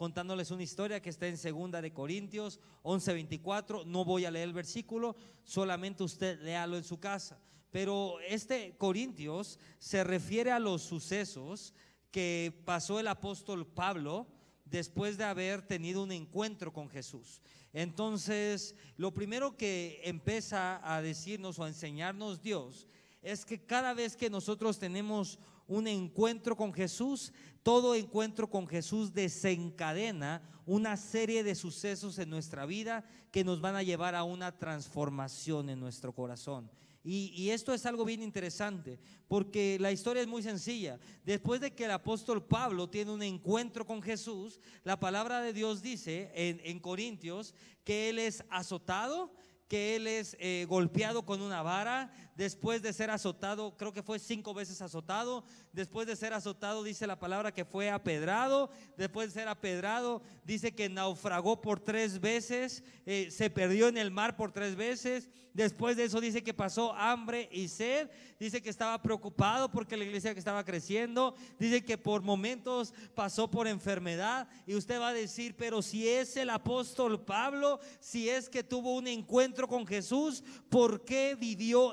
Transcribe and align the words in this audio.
contándoles 0.00 0.50
una 0.50 0.62
historia 0.62 1.02
que 1.02 1.10
está 1.10 1.26
en 1.26 1.36
segunda 1.36 1.82
de 1.82 1.92
Corintios 1.92 2.58
11:24. 2.84 3.84
No 3.84 4.02
voy 4.02 4.24
a 4.24 4.30
leer 4.30 4.48
el 4.48 4.54
versículo, 4.54 5.14
solamente 5.44 6.02
usted 6.02 6.40
léalo 6.40 6.78
en 6.78 6.84
su 6.84 6.98
casa. 6.98 7.38
Pero 7.70 8.18
este 8.26 8.78
Corintios 8.78 9.58
se 9.78 10.02
refiere 10.02 10.52
a 10.52 10.58
los 10.58 10.80
sucesos 10.80 11.74
que 12.10 12.62
pasó 12.64 12.98
el 12.98 13.08
apóstol 13.08 13.66
Pablo 13.66 14.26
después 14.64 15.18
de 15.18 15.24
haber 15.24 15.60
tenido 15.66 16.02
un 16.02 16.12
encuentro 16.12 16.72
con 16.72 16.88
Jesús. 16.88 17.42
Entonces, 17.74 18.76
lo 18.96 19.12
primero 19.12 19.58
que 19.58 20.00
empieza 20.04 20.80
a 20.82 21.02
decirnos 21.02 21.58
o 21.58 21.64
a 21.64 21.68
enseñarnos 21.68 22.40
Dios 22.40 22.86
es 23.20 23.44
que 23.44 23.66
cada 23.66 23.92
vez 23.92 24.16
que 24.16 24.30
nosotros 24.30 24.78
tenemos 24.78 25.38
un 25.70 25.86
encuentro 25.86 26.56
con 26.56 26.72
Jesús, 26.72 27.32
todo 27.62 27.94
encuentro 27.94 28.50
con 28.50 28.66
Jesús 28.66 29.14
desencadena 29.14 30.42
una 30.66 30.96
serie 30.96 31.44
de 31.44 31.54
sucesos 31.54 32.18
en 32.18 32.28
nuestra 32.28 32.66
vida 32.66 33.04
que 33.30 33.44
nos 33.44 33.60
van 33.60 33.76
a 33.76 33.84
llevar 33.84 34.16
a 34.16 34.24
una 34.24 34.58
transformación 34.58 35.70
en 35.70 35.78
nuestro 35.78 36.12
corazón. 36.12 36.68
Y, 37.02 37.48
esto 37.48 37.72
es 37.72 37.86
algo 37.86 38.04
bien 38.04 38.22
interesante, 38.22 38.98
porque 39.26 39.78
la 39.80 39.90
historia 39.90 40.20
es 40.20 40.28
muy 40.28 40.42
sencilla. 40.42 40.98
Después 41.24 41.60
de 41.60 41.72
que 41.72 41.86
el 41.86 41.92
apóstol 41.92 42.44
Pablo 42.44 42.90
tiene 42.90 43.12
un 43.12 43.22
encuentro 43.22 43.86
con 43.86 44.02
Jesús, 44.02 44.60
la 44.84 45.00
palabra 45.00 45.40
de 45.40 45.54
Dios 45.54 45.80
dice 45.80 46.30
en, 46.34 46.60
en 46.62 46.78
Corintios 46.78 47.54
que 47.84 48.10
él 48.10 48.18
es 48.18 48.44
azotado, 48.50 49.32
que 49.70 49.94
él 49.94 50.08
es 50.08 50.36
eh, 50.40 50.66
golpeado 50.68 51.24
con 51.24 51.40
una 51.40 51.62
vara, 51.62 52.12
después 52.40 52.80
de 52.80 52.94
ser 52.94 53.10
azotado, 53.10 53.76
creo 53.76 53.92
que 53.92 54.02
fue 54.02 54.18
cinco 54.18 54.54
veces 54.54 54.80
azotado, 54.80 55.44
después 55.74 56.06
de 56.06 56.16
ser 56.16 56.32
azotado 56.32 56.82
dice 56.82 57.06
la 57.06 57.18
palabra 57.18 57.52
que 57.52 57.66
fue 57.66 57.90
apedrado, 57.90 58.70
después 58.96 59.28
de 59.28 59.40
ser 59.40 59.48
apedrado 59.48 60.22
dice 60.42 60.74
que 60.74 60.88
naufragó 60.88 61.60
por 61.60 61.80
tres 61.80 62.18
veces, 62.18 62.82
eh, 63.04 63.30
se 63.30 63.50
perdió 63.50 63.88
en 63.88 63.98
el 63.98 64.10
mar 64.10 64.38
por 64.38 64.52
tres 64.52 64.74
veces, 64.74 65.28
después 65.52 65.98
de 65.98 66.04
eso 66.04 66.18
dice 66.18 66.42
que 66.42 66.54
pasó 66.54 66.94
hambre 66.94 67.46
y 67.52 67.68
sed, 67.68 68.08
dice 68.38 68.62
que 68.62 68.70
estaba 68.70 69.02
preocupado 69.02 69.70
porque 69.70 69.98
la 69.98 70.04
iglesia 70.04 70.32
que 70.32 70.38
estaba 70.38 70.64
creciendo, 70.64 71.34
dice 71.58 71.84
que 71.84 71.98
por 71.98 72.22
momentos 72.22 72.94
pasó 73.14 73.50
por 73.50 73.68
enfermedad 73.68 74.48
y 74.66 74.76
usted 74.76 74.98
va 74.98 75.08
a 75.08 75.12
decir, 75.12 75.56
pero 75.58 75.82
si 75.82 76.08
es 76.08 76.38
el 76.38 76.48
apóstol 76.48 77.22
Pablo, 77.22 77.80
si 78.00 78.30
es 78.30 78.48
que 78.48 78.64
tuvo 78.64 78.94
un 78.94 79.08
encuentro 79.08 79.68
con 79.68 79.86
Jesús, 79.86 80.42
¿por 80.70 81.04
qué 81.04 81.36
vivió 81.38 81.92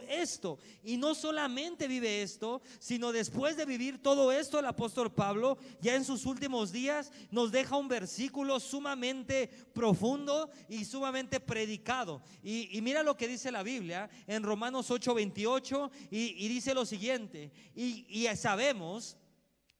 Y 0.83 0.97
no 0.97 1.15
solamente 1.15 1.87
vive 1.87 2.21
esto, 2.21 2.61
sino 2.79 3.11
después 3.11 3.57
de 3.57 3.65
vivir 3.65 4.01
todo 4.01 4.31
esto, 4.31 4.59
el 4.59 4.65
apóstol 4.65 5.11
Pablo, 5.13 5.57
ya 5.81 5.95
en 5.95 6.05
sus 6.05 6.25
últimos 6.25 6.71
días, 6.71 7.11
nos 7.31 7.51
deja 7.51 7.75
un 7.75 7.87
versículo 7.87 8.59
sumamente 8.59 9.49
profundo 9.73 10.49
y 10.69 10.85
sumamente 10.85 11.39
predicado. 11.39 12.21
Y, 12.43 12.79
mira 12.81 13.03
lo 13.03 13.17
que 13.17 13.27
dice 13.27 13.51
la 13.51 13.63
Biblia 13.63 14.09
en 14.27 14.43
Romanos 14.43 14.91
8, 14.91 15.13
28, 15.13 15.91
y, 16.11 16.47
dice 16.47 16.73
lo 16.73 16.85
siguiente, 16.85 17.51
y, 17.75 18.05
y 18.09 18.35
sabemos, 18.35 19.17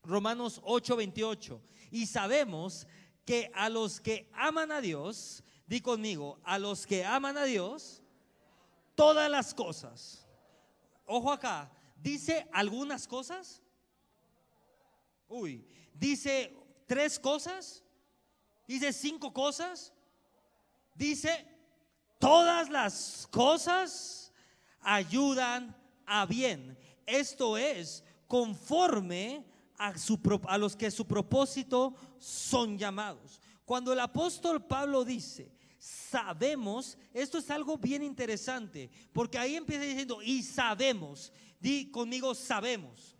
Romanos 0.03 0.61
8, 0.63 0.95
28, 0.95 1.61
y 1.91 2.05
sabemos 2.05 2.87
que 3.25 3.51
a 3.53 3.69
los 3.69 3.99
que 3.99 4.29
aman 4.33 4.71
a 4.71 4.81
Dios, 4.81 5.43
di 5.65 5.81
conmigo, 5.81 6.39
a 6.43 6.57
los 6.57 6.87
que 6.87 7.05
aman 7.05 7.37
a 7.37 7.43
Dios, 7.43 8.01
todas 8.95 9.29
las 9.29 9.53
cosas. 9.53 10.26
Ojo 11.07 11.31
acá, 11.31 11.71
dice 11.95 12.47
algunas 12.51 13.07
cosas. 13.07 13.63
Uy, 15.27 15.65
dice 15.93 16.53
tres 16.85 17.17
cosas. 17.17 17.83
Dice 18.67 18.91
cinco 18.91 19.33
cosas. 19.33 19.93
Dice 20.93 21.47
todas 22.19 22.69
las 22.69 23.27
cosas 23.31 24.33
ayudan 24.81 25.75
a 26.05 26.25
bien. 26.25 26.77
Esto 27.05 27.57
es 27.57 28.03
conforme 28.27 29.45
a, 29.77 30.57
los 30.57 30.75
que 30.75 30.91
su 30.91 31.07
propósito 31.07 31.95
son 32.17 32.77
llamados. 32.77 33.39
Cuando 33.63 33.93
el 33.93 33.99
apóstol 33.99 34.65
Pablo 34.65 35.05
dice, 35.05 35.51
sabemos, 35.77 36.97
esto 37.13 37.37
es 37.37 37.49
algo 37.49 37.77
bien 37.77 38.03
interesante, 38.03 38.89
porque 39.13 39.37
ahí 39.37 39.55
empieza 39.55 39.83
diciendo, 39.83 40.21
y 40.21 40.43
sabemos, 40.43 41.31
di 41.59 41.89
conmigo, 41.91 42.33
sabemos. 42.33 43.17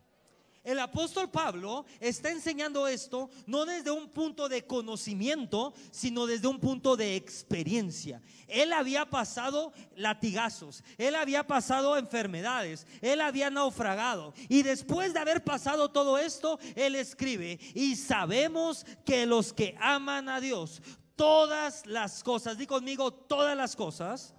El 0.67 0.79
apóstol 0.79 1.31
Pablo 1.31 1.85
está 2.01 2.29
enseñando 2.29 2.89
esto 2.89 3.29
no 3.45 3.63
desde 3.65 3.89
un 3.89 4.09
punto 4.09 4.49
de 4.49 4.65
conocimiento, 4.65 5.73
sino 5.91 6.25
desde 6.25 6.49
un 6.49 6.59
punto 6.59 6.97
de 6.97 7.15
experiencia. 7.15 8.21
Él 8.49 8.73
había 8.73 9.09
pasado 9.09 9.71
latigazos, 9.95 10.83
él 10.97 11.15
había 11.15 11.47
pasado 11.47 11.97
enfermedades, 11.97 12.85
él 12.99 13.21
había 13.21 13.49
naufragado. 13.49 14.33
Y 14.49 14.61
después 14.61 15.13
de 15.13 15.19
haber 15.21 15.41
pasado 15.41 15.89
todo 15.89 16.17
esto, 16.17 16.59
él 16.75 16.95
escribe, 16.95 17.61
y 17.73 17.95
sabemos 17.95 18.85
que 19.05 19.25
los 19.25 19.53
que 19.53 19.73
aman 19.79 20.27
a 20.27 20.41
Dios, 20.41 20.81
todas 21.17 21.85
las 21.85 22.23
cosas, 22.23 22.57
di 22.57 22.65
conmigo, 22.65 23.11
todas 23.11 23.57
las 23.57 23.75
cosas, 23.75 24.33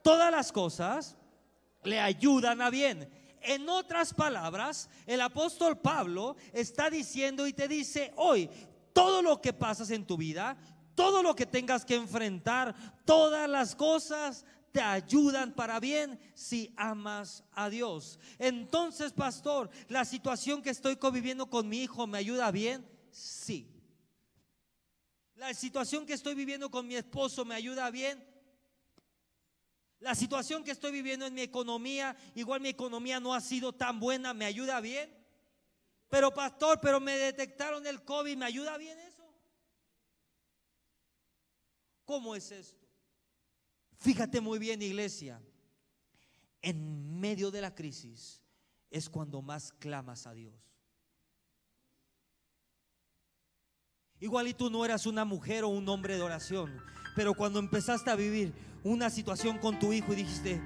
todas 0.00 0.30
las 0.30 0.50
cosas 0.50 1.16
le 1.82 2.00
ayudan 2.00 2.62
a 2.62 2.70
bien. 2.70 3.10
En 3.42 3.68
otras 3.68 4.14
palabras, 4.14 4.88
el 5.06 5.20
apóstol 5.20 5.78
Pablo 5.78 6.36
está 6.52 6.88
diciendo 6.88 7.46
y 7.46 7.52
te 7.52 7.68
dice 7.68 8.12
hoy, 8.16 8.48
todo 8.94 9.20
lo 9.20 9.40
que 9.40 9.52
pasas 9.52 9.90
en 9.90 10.06
tu 10.06 10.16
vida, 10.16 10.56
todo 10.94 11.22
lo 11.22 11.34
que 11.34 11.46
tengas 11.46 11.84
que 11.84 11.96
enfrentar, 11.96 12.74
todas 13.04 13.48
las 13.48 13.74
cosas 13.74 14.44
te 14.72 14.80
ayudan 14.80 15.52
para 15.52 15.80
bien 15.80 16.18
si 16.34 16.72
amas 16.76 17.42
a 17.52 17.68
Dios. 17.68 18.20
Entonces, 18.38 19.12
pastor, 19.12 19.68
la 19.88 20.04
situación 20.04 20.62
que 20.62 20.70
estoy 20.70 20.96
conviviendo 20.96 21.50
con 21.50 21.68
mi 21.68 21.82
hijo 21.82 22.06
me 22.06 22.18
ayuda 22.18 22.50
bien? 22.50 22.86
Sí. 23.10 23.79
La 25.40 25.54
situación 25.54 26.04
que 26.04 26.12
estoy 26.12 26.34
viviendo 26.34 26.70
con 26.70 26.86
mi 26.86 26.96
esposo 26.96 27.46
me 27.46 27.54
ayuda 27.54 27.90
bien. 27.90 28.22
La 29.98 30.14
situación 30.14 30.62
que 30.62 30.70
estoy 30.70 30.92
viviendo 30.92 31.24
en 31.24 31.32
mi 31.32 31.40
economía, 31.40 32.14
igual 32.34 32.60
mi 32.60 32.68
economía 32.68 33.20
no 33.20 33.32
ha 33.32 33.40
sido 33.40 33.72
tan 33.72 33.98
buena, 34.00 34.34
me 34.34 34.44
ayuda 34.44 34.82
bien. 34.82 35.10
Pero 36.10 36.34
pastor, 36.34 36.78
pero 36.82 37.00
me 37.00 37.16
detectaron 37.16 37.86
el 37.86 38.04
COVID, 38.04 38.36
¿me 38.36 38.44
ayuda 38.44 38.76
bien 38.76 38.98
eso? 38.98 39.24
¿Cómo 42.04 42.36
es 42.36 42.52
esto? 42.52 42.86
Fíjate 43.96 44.42
muy 44.42 44.58
bien, 44.58 44.82
iglesia. 44.82 45.40
En 46.60 47.18
medio 47.18 47.50
de 47.50 47.62
la 47.62 47.74
crisis 47.74 48.42
es 48.90 49.08
cuando 49.08 49.40
más 49.40 49.72
clamas 49.72 50.26
a 50.26 50.34
Dios. 50.34 50.69
Igual 54.20 54.48
y 54.48 54.54
tú 54.54 54.68
no 54.68 54.84
eras 54.84 55.06
una 55.06 55.24
mujer 55.24 55.64
o 55.64 55.68
un 55.68 55.88
hombre 55.88 56.16
de 56.16 56.22
oración, 56.22 56.70
pero 57.16 57.32
cuando 57.32 57.58
empezaste 57.58 58.10
a 58.10 58.16
vivir 58.16 58.52
una 58.84 59.08
situación 59.08 59.56
con 59.56 59.78
tu 59.78 59.94
hijo 59.94 60.12
y 60.12 60.16
dijiste, 60.16 60.60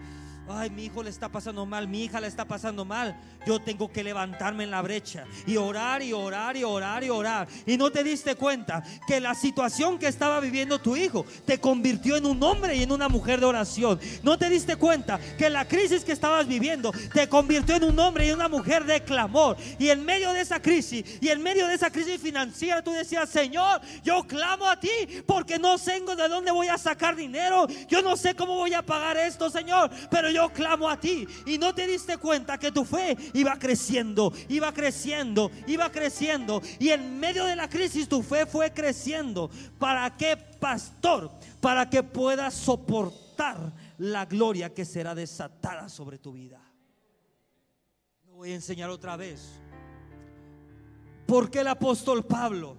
ay, 0.49 0.71
mi 0.71 0.87
hijo 0.87 1.03
le 1.03 1.11
está 1.11 1.29
pasando 1.29 1.65
mal, 1.67 1.89
mi 1.89 2.05
hija 2.05 2.21
le 2.21 2.27
está 2.27 2.45
pasando 2.45 2.85
mal, 2.85 3.17
yo 3.47 3.61
tengo 3.61 3.91
que 3.91 4.03
levantarme 4.03 4.65
en 4.65 4.71
la 4.71 4.83
brecha 4.83 5.25
y 5.47 5.57
orar 5.57 6.03
y 6.03 6.13
orar 6.13 6.57
y 6.57 6.65
orar 6.65 7.05
y 7.05 7.11
orar. 7.11 7.49
Y 7.67 7.77
no 7.77 7.91
te 7.91 8.03
diste 8.03 8.35
cuenta 8.35 8.83
que 9.07 9.21
la 9.21 9.35
situación 9.35 9.99
que 9.99 10.09
estaba 10.09 10.41
viviendo 10.41 10.81
tu 10.81 10.97
hijo 10.97 11.25
te 11.45 11.61
convirtió 11.61 12.17
en 12.17 12.27
un 12.27 12.43
hombre 12.43 12.77
y 12.77 12.83
en 12.83 12.93
una 12.93 13.09
mujer 13.09 13.41
de 13.41 13.47
oración. 13.47 14.01
No 14.23 14.39
te 14.39 14.49
diste 14.49 14.77
cuenta 14.77 15.19
que 15.39 15.51
la 15.51 15.67
crisis 15.67 16.05
que 16.05 16.13
estabas 16.13 16.47
viviendo 16.47 16.93
te 17.13 17.29
convirtió 17.29 17.77
en 17.77 17.85
un 17.85 17.99
hombre 17.99 18.27
y 18.27 18.33
una 18.33 18.49
mujer 18.49 18.85
de 18.85 19.03
clamor. 19.03 19.57
Y 19.79 19.91
en 19.91 20.05
medio 20.05 20.33
de 20.33 20.41
esa 20.41 20.61
crisis 20.61 21.05
y 21.21 21.29
en 21.29 21.43
medio 21.43 21.67
de 21.67 21.75
esa 21.75 21.91
crisis 21.91 22.21
financiera 22.21 22.83
tú 22.83 22.91
decías, 22.91 23.29
Señor, 23.29 23.81
yo 24.03 24.25
clamo 24.25 24.67
a 24.67 24.81
ti 24.81 24.91
porque 25.27 25.59
no 25.59 25.79
tengo 25.95 26.17
de 26.17 26.29
dónde 26.29 26.51
voy 26.51 26.67
a 26.67 26.79
sacar 26.79 27.15
dinero. 27.15 27.67
Yo 27.89 28.03
no 28.03 28.17
sé 28.17 28.35
cómo 28.35 28.57
voy 28.57 28.75
a 28.75 28.83
pagar 28.83 29.17
esto, 29.17 29.49
Señor, 29.51 29.91
pero 30.11 30.31
yo 30.35 30.53
clamo 30.53 30.89
a 30.91 30.99
ti. 30.99 31.27
Y 31.47 31.57
no 31.57 31.75
te 31.75 31.87
diste 31.87 32.19
cuenta 32.19 32.59
que 32.59 32.73
tu 32.73 32.85
fe 32.85 33.17
iba 33.33 33.59
creciendo, 33.59 34.33
iba 34.49 34.73
creciendo, 34.73 35.51
iba 35.67 35.91
creciendo. 35.91 36.61
Y 36.79 36.91
en 36.91 37.19
medio 37.19 37.45
de 37.45 37.57
la 37.57 37.69
crisis 37.69 38.09
tu 38.09 38.23
fe 38.23 38.45
fue 38.45 38.73
creciendo. 38.73 39.51
¿Para 39.79 40.15
qué, 40.17 40.37
pastor? 40.37 41.31
Para 41.61 41.89
que 41.89 42.03
puedas 42.03 42.55
soportar 42.55 43.73
la 43.99 44.27
gloria 44.27 44.75
que 44.75 44.85
será 44.85 45.15
desatada 45.15 45.89
sobre 45.89 46.19
tu 46.19 46.33
vida. 46.33 46.61
Lo 48.27 48.35
voy 48.35 48.51
a 48.51 48.57
enseñar 48.57 48.91
otra 48.91 49.17
vez. 49.17 49.61
Porque 51.27 51.61
el 51.61 51.69
apóstol 51.69 52.25
Pablo, 52.25 52.77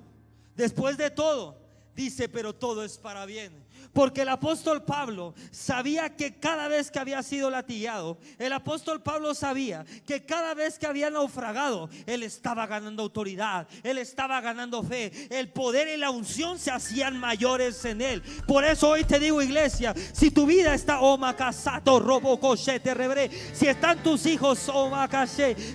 después 0.56 0.98
de 0.98 1.10
todo, 1.10 1.58
dice, 1.96 2.30
pero 2.30 2.54
todo 2.54 2.84
es 2.84 2.98
para 2.98 3.26
bien. 3.26 3.65
Porque 3.96 4.24
el 4.24 4.30
apóstol 4.30 4.84
Pablo 4.84 5.34
sabía 5.52 6.18
que 6.18 6.38
cada 6.38 6.68
vez 6.68 6.92
que 6.92 7.00
había 7.00 7.24
sido 7.24 7.50
latigado, 7.50 8.18
el 8.38 8.52
apóstol 8.52 9.02
Pablo 9.02 9.34
sabía 9.34 9.86
que 10.06 10.26
cada 10.26 10.54
vez 10.54 10.78
que 10.78 10.86
había 10.86 11.10
naufragado, 11.10 11.90
él 12.06 12.22
estaba 12.22 12.68
ganando 12.68 13.04
autoridad, 13.04 13.70
él 13.84 13.98
estaba 13.98 14.42
ganando 14.42 14.84
fe, 14.84 15.14
el 15.30 15.48
poder 15.48 15.88
y 15.88 15.96
la 15.96 16.10
unción 16.10 16.60
se 16.60 16.72
hacían 16.72 17.18
mayores 17.18 17.86
en 17.86 18.02
él. 18.02 18.22
Por 18.46 18.66
eso 18.66 18.90
hoy 18.90 19.06
te 19.06 19.18
digo, 19.18 19.42
iglesia, 19.42 19.96
si 20.12 20.30
tu 20.30 20.46
vida 20.46 20.74
está 20.74 21.00
oh 21.00 21.18
macasato, 21.18 21.98
robo 22.02 22.38
te 22.38 22.94
rebré, 22.94 23.32
si 23.54 23.68
están 23.68 24.04
tus 24.04 24.26
hijos 24.26 24.70
oh 24.74 24.92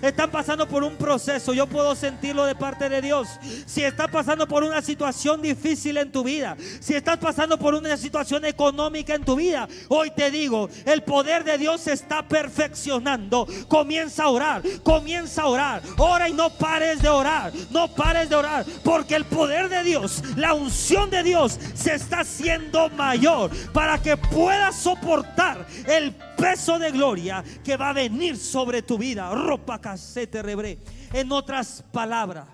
están 0.02 0.31
pasando 0.31 0.69
por 0.69 0.84
un 0.84 0.99
proceso, 0.99 1.55
yo 1.55 1.66
puedo 1.66 1.94
sentirlo 1.94 2.44
de 2.44 2.55
parte 2.55 2.90
de 2.90 3.00
Dios. 3.00 3.28
Si 3.64 3.82
estás 3.82 4.11
pasando 4.11 4.46
por 4.46 4.62
una 4.62 4.82
situación 4.82 5.40
difícil 5.40 5.96
en 5.96 6.12
tu 6.12 6.23
vida, 6.23 6.55
si 6.81 6.93
estás 6.93 7.16
pasando 7.16 7.58
por 7.58 7.75
una 7.75 7.96
situación 7.96 8.09
situación 8.10 8.44
económica 8.44 9.14
en 9.14 9.24
tu 9.24 9.36
vida, 9.36 9.68
hoy 9.88 10.10
te 10.10 10.32
digo, 10.32 10.68
el 10.84 11.04
poder 11.04 11.44
de 11.44 11.56
Dios 11.58 11.82
se 11.82 11.92
está 11.92 12.26
perfeccionando. 12.26 13.46
Comienza 13.68 14.24
a 14.24 14.30
orar, 14.30 14.62
comienza 14.82 15.42
a 15.42 15.46
orar. 15.46 15.82
Ora 15.96 16.28
y 16.28 16.32
no 16.32 16.50
pares 16.50 17.00
de 17.00 17.08
orar, 17.08 17.52
no 17.70 17.86
pares 17.94 18.28
de 18.28 18.34
orar, 18.34 18.66
porque 18.82 19.14
el 19.14 19.26
poder 19.26 19.68
de 19.68 19.84
Dios, 19.84 20.24
la 20.34 20.54
unción 20.54 21.08
de 21.08 21.22
Dios 21.22 21.60
se 21.74 21.94
está 21.94 22.20
haciendo 22.20 22.88
mayor 22.90 23.52
para 23.72 24.02
que 24.02 24.16
puedas 24.16 24.74
soportar 24.74 25.64
el 25.86 26.12
peso 26.36 26.80
de 26.80 26.90
gloria 26.90 27.44
que 27.62 27.76
va 27.76 27.90
a 27.90 27.92
venir 27.92 28.36
sobre 28.36 28.82
tu 28.82 28.98
vida. 28.98 29.32
Ropa 29.32 29.80
casete 29.80 30.42
rebre. 30.42 30.80
En 31.12 31.30
otras 31.30 31.84
palabras, 31.92 32.48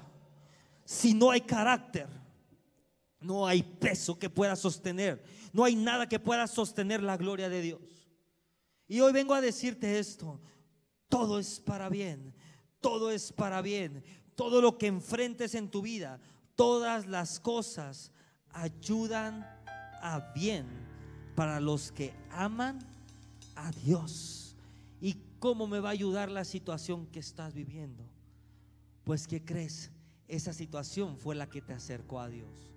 si 0.84 1.14
no 1.14 1.30
hay 1.30 1.40
carácter, 1.40 2.08
no 3.20 3.46
hay 3.46 3.62
peso 3.62 4.18
que 4.18 4.28
pueda 4.28 4.54
sostener 4.54 5.22
no 5.56 5.64
hay 5.64 5.74
nada 5.74 6.06
que 6.06 6.20
pueda 6.20 6.46
sostener 6.46 7.02
la 7.02 7.16
gloria 7.16 7.48
de 7.48 7.62
Dios. 7.62 7.80
Y 8.86 9.00
hoy 9.00 9.10
vengo 9.14 9.32
a 9.32 9.40
decirte 9.40 9.98
esto. 9.98 10.38
Todo 11.08 11.38
es 11.38 11.60
para 11.60 11.88
bien. 11.88 12.34
Todo 12.82 13.10
es 13.10 13.32
para 13.32 13.62
bien. 13.62 14.04
Todo 14.34 14.60
lo 14.60 14.76
que 14.76 14.86
enfrentes 14.86 15.54
en 15.54 15.70
tu 15.70 15.80
vida, 15.80 16.20
todas 16.56 17.06
las 17.06 17.40
cosas 17.40 18.12
ayudan 18.50 19.46
a 20.02 20.30
bien 20.34 20.66
para 21.34 21.58
los 21.58 21.90
que 21.90 22.12
aman 22.32 22.78
a 23.54 23.70
Dios. 23.70 24.56
¿Y 25.00 25.16
cómo 25.38 25.66
me 25.66 25.80
va 25.80 25.88
a 25.88 25.92
ayudar 25.92 26.30
la 26.30 26.44
situación 26.44 27.06
que 27.06 27.20
estás 27.20 27.54
viviendo? 27.54 28.04
Pues 29.04 29.26
que 29.26 29.42
crees, 29.42 29.90
esa 30.28 30.52
situación 30.52 31.16
fue 31.16 31.34
la 31.34 31.48
que 31.48 31.62
te 31.62 31.72
acercó 31.72 32.20
a 32.20 32.28
Dios. 32.28 32.75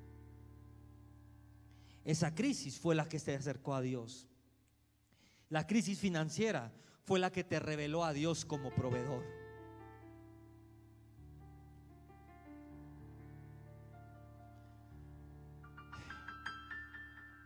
Esa 2.10 2.34
crisis 2.34 2.80
fue 2.80 2.96
la 2.96 3.08
que 3.08 3.20
te 3.20 3.36
acercó 3.36 3.76
a 3.76 3.82
Dios. 3.82 4.26
La 5.48 5.68
crisis 5.68 6.00
financiera 6.00 6.74
fue 7.04 7.20
la 7.20 7.32
que 7.32 7.44
te 7.44 7.60
reveló 7.60 8.04
a 8.04 8.14
Dios 8.14 8.46
como 8.46 8.74
proveedor. 8.74 9.24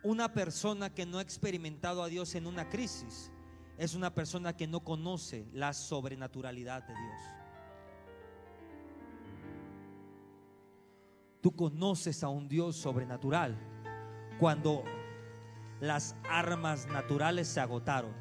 Una 0.02 0.32
persona 0.32 0.88
que 0.88 1.04
no 1.04 1.18
ha 1.18 1.22
experimentado 1.22 2.02
a 2.02 2.08
Dios 2.08 2.34
en 2.34 2.46
una 2.46 2.70
crisis 2.70 3.30
es 3.76 3.94
una 3.94 4.14
persona 4.14 4.56
que 4.56 4.66
no 4.66 4.80
conoce 4.80 5.46
la 5.52 5.74
sobrenaturalidad 5.74 6.84
de 6.84 6.94
Dios. 6.94 7.20
Tú 11.42 11.54
conoces 11.54 12.24
a 12.24 12.30
un 12.30 12.48
Dios 12.48 12.76
sobrenatural 12.76 13.73
cuando 14.38 14.84
las 15.80 16.16
armas 16.28 16.86
naturales 16.86 17.48
se 17.48 17.60
agotaron. 17.60 18.12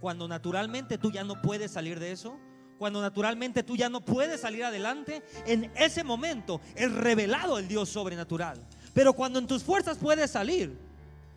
Cuando 0.00 0.28
naturalmente 0.28 0.96
tú 0.96 1.10
ya 1.10 1.24
no 1.24 1.40
puedes 1.42 1.72
salir 1.72 1.98
de 1.98 2.12
eso. 2.12 2.38
Cuando 2.78 3.02
naturalmente 3.02 3.62
tú 3.62 3.76
ya 3.76 3.90
no 3.90 4.00
puedes 4.00 4.40
salir 4.40 4.64
adelante. 4.64 5.22
En 5.46 5.70
ese 5.76 6.04
momento 6.04 6.60
es 6.74 6.90
revelado 6.92 7.58
el 7.58 7.68
Dios 7.68 7.90
sobrenatural. 7.90 8.58
Pero 8.94 9.12
cuando 9.12 9.38
en 9.38 9.46
tus 9.46 9.62
fuerzas 9.62 9.98
puedes 9.98 10.30
salir, 10.30 10.78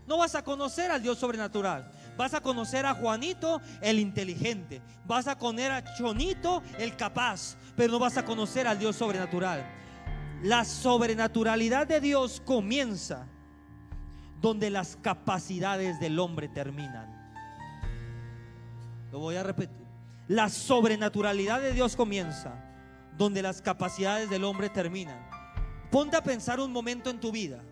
no 0.08 0.18
vas 0.18 0.36
a 0.36 0.44
conocer 0.44 0.92
al 0.92 1.02
Dios 1.02 1.18
sobrenatural. 1.18 1.92
Vas 2.16 2.34
a 2.34 2.42
conocer 2.42 2.86
a 2.86 2.94
Juanito 2.94 3.62
el 3.82 4.00
inteligente. 4.00 4.82
Vas 5.06 5.28
a 5.28 5.38
conocer 5.38 5.72
a 5.72 5.96
Chonito 5.96 6.64
el 6.78 6.96
capaz. 6.96 7.58
Pero 7.76 7.94
no 7.94 8.00
vas 8.00 8.18
a 8.18 8.24
conocer 8.24 8.68
al 8.68 8.80
Dios 8.80 8.96
sobrenatural. 8.96 9.66
La 10.44 10.64
sobrenaturalidad 10.64 11.88
de 11.88 12.00
Dios 12.00 12.42
comienza 12.46 13.28
donde 14.44 14.70
las 14.70 14.98
capacidades 14.98 16.02
del 16.02 16.20
hombre 16.20 16.50
terminan. 16.50 17.08
Lo 19.10 19.20
voy 19.20 19.38
a 19.38 19.44
repetir. 19.44 19.88
La 20.28 20.50
sobrenaturalidad 20.50 21.62
de 21.62 21.72
Dios 21.72 21.96
comienza 21.96 22.54
donde 23.18 23.42
las 23.42 23.62
capacidades 23.62 24.30
del 24.30 24.44
hombre 24.44 24.68
terminan. 24.68 25.18
Ponte 25.90 26.18
a 26.18 26.24
pensar 26.24 26.60
un 26.60 26.74
momento 26.74 27.10
en 27.10 27.22
tu 27.22 27.32
vida, 27.32 27.64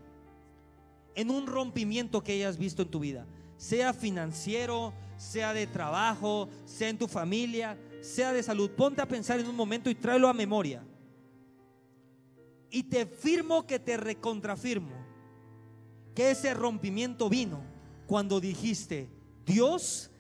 en 1.13 1.29
un 1.29 1.45
rompimiento 1.45 2.23
que 2.23 2.31
hayas 2.31 2.57
visto 2.57 2.83
en 2.83 2.89
tu 2.89 3.01
vida, 3.01 3.25
sea 3.57 3.94
financiero, 3.94 4.94
sea 5.17 5.53
de 5.53 5.67
trabajo, 5.67 6.47
sea 6.63 6.88
en 6.88 6.97
tu 6.97 7.09
familia, 7.09 7.77
sea 8.00 8.31
de 8.31 8.44
salud. 8.44 8.71
Ponte 8.71 9.01
a 9.01 9.07
pensar 9.09 9.41
en 9.41 9.47
un 9.47 9.57
momento 9.57 9.89
y 9.89 9.95
tráelo 9.95 10.29
a 10.29 10.33
memoria. 10.33 10.81
Y 12.69 12.83
te 12.83 13.06
firmo 13.06 13.67
que 13.67 13.77
te 13.77 13.97
recontrafirmo 13.97 15.00
que 16.16 16.31
ese 16.31 16.54
rompimiento 16.54 17.30
vino 17.30 17.62
cuando 18.08 18.40
dijiste, 18.40 19.10
Dios, 19.46 20.12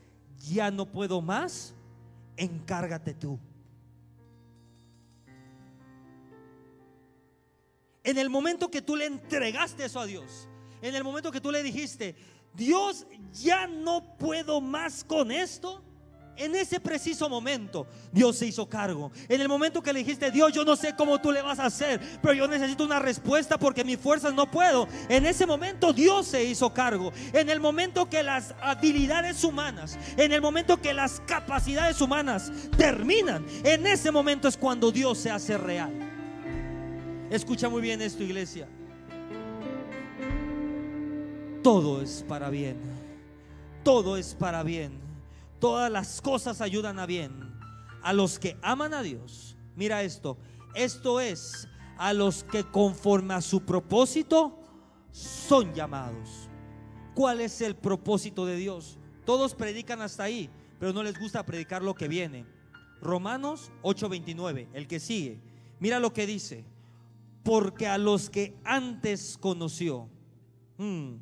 ya 0.49 0.71
no 0.71 0.85
puedo 0.85 1.21
más, 1.21 1.73
encárgate 2.37 3.13
tú. 3.13 3.39
En 8.03 8.17
el 8.17 8.29
momento 8.29 8.71
que 8.71 8.81
tú 8.81 8.95
le 8.95 9.05
entregaste 9.05 9.85
eso 9.85 9.99
a 9.99 10.05
Dios, 10.05 10.47
en 10.81 10.95
el 10.95 11.03
momento 11.03 11.31
que 11.31 11.41
tú 11.41 11.51
le 11.51 11.61
dijiste, 11.61 12.15
Dios, 12.53 13.05
ya 13.33 13.67
no 13.67 14.17
puedo 14.17 14.59
más 14.59 15.03
con 15.03 15.31
esto, 15.31 15.83
en 16.41 16.55
ese 16.55 16.79
preciso 16.79 17.29
momento, 17.29 17.85
Dios 18.11 18.35
se 18.35 18.47
hizo 18.47 18.67
cargo. 18.67 19.11
En 19.29 19.41
el 19.41 19.47
momento 19.47 19.81
que 19.81 19.93
le 19.93 19.99
dijiste, 19.99 20.31
Dios, 20.31 20.51
yo 20.51 20.65
no 20.65 20.75
sé 20.75 20.95
cómo 20.95 21.21
tú 21.21 21.31
le 21.31 21.43
vas 21.43 21.59
a 21.59 21.65
hacer, 21.65 22.01
pero 22.19 22.33
yo 22.33 22.47
necesito 22.47 22.83
una 22.83 22.97
respuesta 22.97 23.59
porque 23.59 23.83
mis 23.83 23.99
fuerzas 23.99 24.33
no 24.33 24.49
puedo. 24.49 24.87
En 25.07 25.27
ese 25.27 25.45
momento, 25.45 25.93
Dios 25.93 26.25
se 26.25 26.43
hizo 26.43 26.73
cargo. 26.73 27.13
En 27.31 27.49
el 27.49 27.59
momento 27.59 28.09
que 28.09 28.23
las 28.23 28.55
habilidades 28.59 29.43
humanas, 29.43 29.99
en 30.17 30.31
el 30.31 30.41
momento 30.41 30.81
que 30.81 30.95
las 30.95 31.21
capacidades 31.27 32.01
humanas 32.01 32.51
terminan, 32.75 33.45
en 33.63 33.85
ese 33.85 34.09
momento 34.09 34.47
es 34.47 34.57
cuando 34.57 34.91
Dios 34.91 35.19
se 35.19 35.29
hace 35.29 35.59
real. 35.59 35.91
Escucha 37.29 37.69
muy 37.69 37.83
bien 37.83 38.01
esto, 38.01 38.23
iglesia. 38.23 38.67
Todo 41.61 42.01
es 42.01 42.25
para 42.27 42.49
bien. 42.49 42.77
Todo 43.83 44.17
es 44.17 44.33
para 44.33 44.63
bien 44.63 45.10
todas 45.61 45.89
las 45.89 46.19
cosas 46.21 46.59
ayudan 46.59 46.99
a 46.99 47.05
bien. 47.05 47.31
A 48.01 48.11
los 48.11 48.39
que 48.39 48.57
aman 48.63 48.93
a 48.95 49.03
Dios, 49.03 49.55
mira 49.75 50.01
esto, 50.01 50.37
esto 50.73 51.21
es 51.21 51.69
a 51.97 52.13
los 52.13 52.43
que 52.43 52.63
conforme 52.63 53.35
a 53.35 53.41
su 53.41 53.61
propósito 53.61 54.59
son 55.11 55.73
llamados. 55.73 56.49
¿Cuál 57.13 57.41
es 57.41 57.61
el 57.61 57.75
propósito 57.75 58.45
de 58.45 58.55
Dios? 58.55 58.97
Todos 59.23 59.53
predican 59.53 60.01
hasta 60.01 60.23
ahí, 60.23 60.49
pero 60.79 60.93
no 60.93 61.03
les 61.03 61.19
gusta 61.19 61.45
predicar 61.45 61.83
lo 61.83 61.93
que 61.93 62.07
viene. 62.07 62.47
Romanos 62.99 63.71
8:29, 63.83 64.67
el 64.73 64.87
que 64.87 64.99
sigue. 64.99 65.39
Mira 65.79 65.99
lo 65.99 66.11
que 66.11 66.25
dice. 66.25 66.65
Porque 67.43 67.87
a 67.87 67.97
los 67.97 68.29
que 68.29 68.55
antes 68.63 69.37
conoció, 69.39 70.07
hmm, 70.77 71.15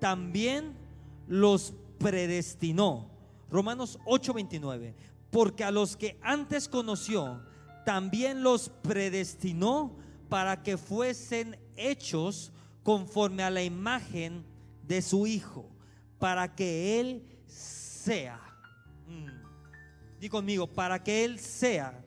también 0.00 0.76
los 1.26 1.74
predestinó 1.98 3.11
Romanos 3.52 3.98
8:29, 4.06 4.94
porque 5.30 5.62
a 5.62 5.70
los 5.70 5.96
que 5.96 6.18
antes 6.22 6.68
conoció, 6.68 7.42
también 7.84 8.42
los 8.42 8.70
predestinó 8.82 9.94
para 10.28 10.62
que 10.62 10.78
fuesen 10.78 11.58
hechos 11.76 12.50
conforme 12.82 13.42
a 13.42 13.50
la 13.50 13.62
imagen 13.62 14.44
de 14.82 15.02
su 15.02 15.26
Hijo, 15.26 15.68
para 16.18 16.54
que 16.54 16.98
Él 16.98 17.26
sea, 17.46 18.40
mm, 19.06 20.18
di 20.18 20.28
conmigo, 20.30 20.66
para 20.66 21.02
que 21.02 21.24
Él 21.24 21.38
sea 21.38 22.02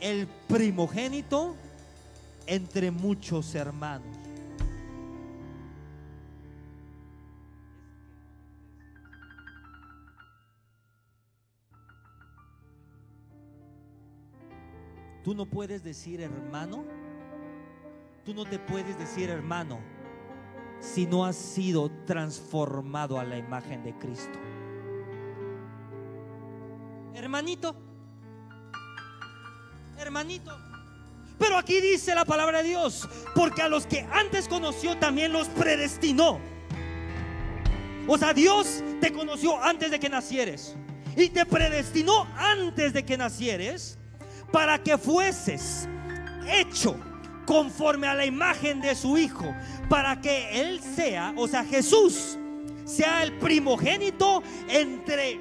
el 0.00 0.28
primogénito 0.48 1.56
entre 2.46 2.92
muchos 2.92 3.54
hermanos. 3.56 4.23
Tú 15.24 15.34
no 15.34 15.46
puedes 15.46 15.82
decir 15.82 16.20
hermano. 16.20 16.84
Tú 18.26 18.34
no 18.34 18.44
te 18.44 18.58
puedes 18.58 18.98
decir 18.98 19.30
hermano 19.30 19.80
si 20.80 21.06
no 21.06 21.24
has 21.24 21.36
sido 21.36 21.90
transformado 22.04 23.18
a 23.18 23.24
la 23.24 23.38
imagen 23.38 23.82
de 23.82 23.94
Cristo. 23.94 24.38
Hermanito, 27.14 27.74
hermanito. 29.98 30.56
Pero 31.38 31.56
aquí 31.56 31.80
dice 31.80 32.14
la 32.14 32.24
palabra 32.24 32.62
de 32.62 32.68
Dios, 32.68 33.08
porque 33.34 33.62
a 33.62 33.68
los 33.68 33.86
que 33.86 34.06
antes 34.12 34.46
conoció 34.46 34.98
también 34.98 35.32
los 35.32 35.48
predestinó. 35.48 36.38
O 38.06 38.18
sea, 38.18 38.34
Dios 38.34 38.82
te 39.00 39.12
conoció 39.12 39.62
antes 39.62 39.90
de 39.90 39.98
que 39.98 40.10
nacieres 40.10 40.76
y 41.16 41.30
te 41.30 41.46
predestinó 41.46 42.26
antes 42.36 42.92
de 42.92 43.04
que 43.04 43.16
nacieres 43.16 43.98
para 44.54 44.78
que 44.78 44.96
fueses 44.96 45.88
hecho 46.46 46.96
conforme 47.44 48.06
a 48.06 48.14
la 48.14 48.24
imagen 48.24 48.80
de 48.80 48.94
su 48.94 49.18
Hijo, 49.18 49.52
para 49.88 50.20
que 50.20 50.60
Él 50.60 50.80
sea, 50.80 51.34
o 51.36 51.48
sea, 51.48 51.64
Jesús, 51.64 52.38
sea 52.84 53.24
el 53.24 53.36
primogénito 53.38 54.44
entre 54.68 55.40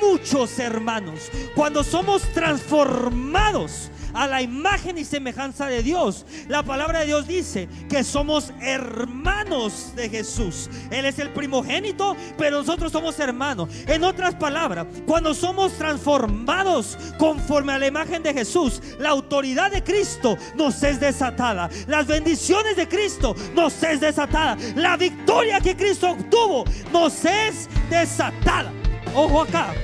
muchos 0.00 0.60
hermanos. 0.60 1.28
Cuando 1.56 1.82
somos 1.82 2.22
transformados 2.34 3.90
a 4.12 4.28
la 4.28 4.40
imagen 4.40 4.96
y 4.96 5.04
semejanza 5.04 5.66
de 5.66 5.82
Dios. 5.82 6.24
La 6.46 6.62
palabra 6.62 7.00
de 7.00 7.06
Dios 7.06 7.26
dice 7.26 7.68
que 7.88 8.04
somos 8.04 8.52
hermanos 8.60 9.13
de 9.44 10.08
Jesús. 10.08 10.70
Él 10.90 11.04
es 11.04 11.18
el 11.18 11.30
primogénito, 11.30 12.16
pero 12.38 12.58
nosotros 12.58 12.90
somos 12.90 13.18
hermanos. 13.20 13.68
En 13.86 14.02
otras 14.02 14.34
palabras, 14.34 14.86
cuando 15.06 15.34
somos 15.34 15.74
transformados 15.74 16.96
conforme 17.18 17.72
a 17.72 17.78
la 17.78 17.86
imagen 17.86 18.22
de 18.22 18.32
Jesús, 18.32 18.80
la 18.98 19.10
autoridad 19.10 19.70
de 19.70 19.84
Cristo 19.84 20.38
nos 20.56 20.82
es 20.82 20.98
desatada. 20.98 21.68
Las 21.86 22.06
bendiciones 22.06 22.76
de 22.76 22.88
Cristo 22.88 23.34
nos 23.54 23.82
es 23.82 24.00
desatada. 24.00 24.56
La 24.76 24.96
victoria 24.96 25.60
que 25.60 25.76
Cristo 25.76 26.12
obtuvo 26.12 26.64
nos 26.92 27.24
es 27.24 27.68
desatada. 27.90 28.72
Ojo 29.14 29.42
acá. 29.42 29.74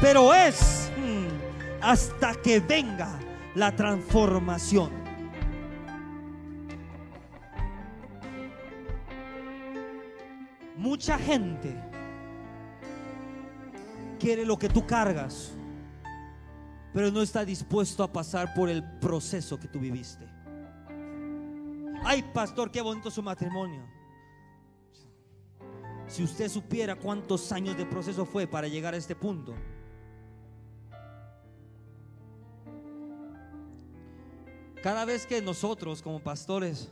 Pero 0.00 0.34
es 0.34 0.90
mm, 0.98 1.82
hasta 1.82 2.34
que 2.34 2.60
venga 2.60 3.18
la 3.54 3.74
transformación. 3.74 5.03
Mucha 10.84 11.18
gente 11.18 11.74
quiere 14.20 14.44
lo 14.44 14.58
que 14.58 14.68
tú 14.68 14.86
cargas, 14.86 15.52
pero 16.92 17.10
no 17.10 17.22
está 17.22 17.42
dispuesto 17.42 18.04
a 18.04 18.12
pasar 18.12 18.52
por 18.52 18.68
el 18.68 18.84
proceso 19.00 19.58
que 19.58 19.66
tú 19.66 19.80
viviste. 19.80 20.28
Ay, 22.04 22.22
pastor, 22.34 22.70
qué 22.70 22.82
bonito 22.82 23.10
su 23.10 23.22
matrimonio. 23.22 23.80
Si 26.06 26.22
usted 26.22 26.50
supiera 26.50 26.96
cuántos 26.96 27.50
años 27.50 27.78
de 27.78 27.86
proceso 27.86 28.26
fue 28.26 28.46
para 28.46 28.68
llegar 28.68 28.92
a 28.92 28.98
este 28.98 29.16
punto. 29.16 29.54
Cada 34.82 35.06
vez 35.06 35.24
que 35.24 35.40
nosotros 35.40 36.02
como 36.02 36.20
pastores 36.20 36.90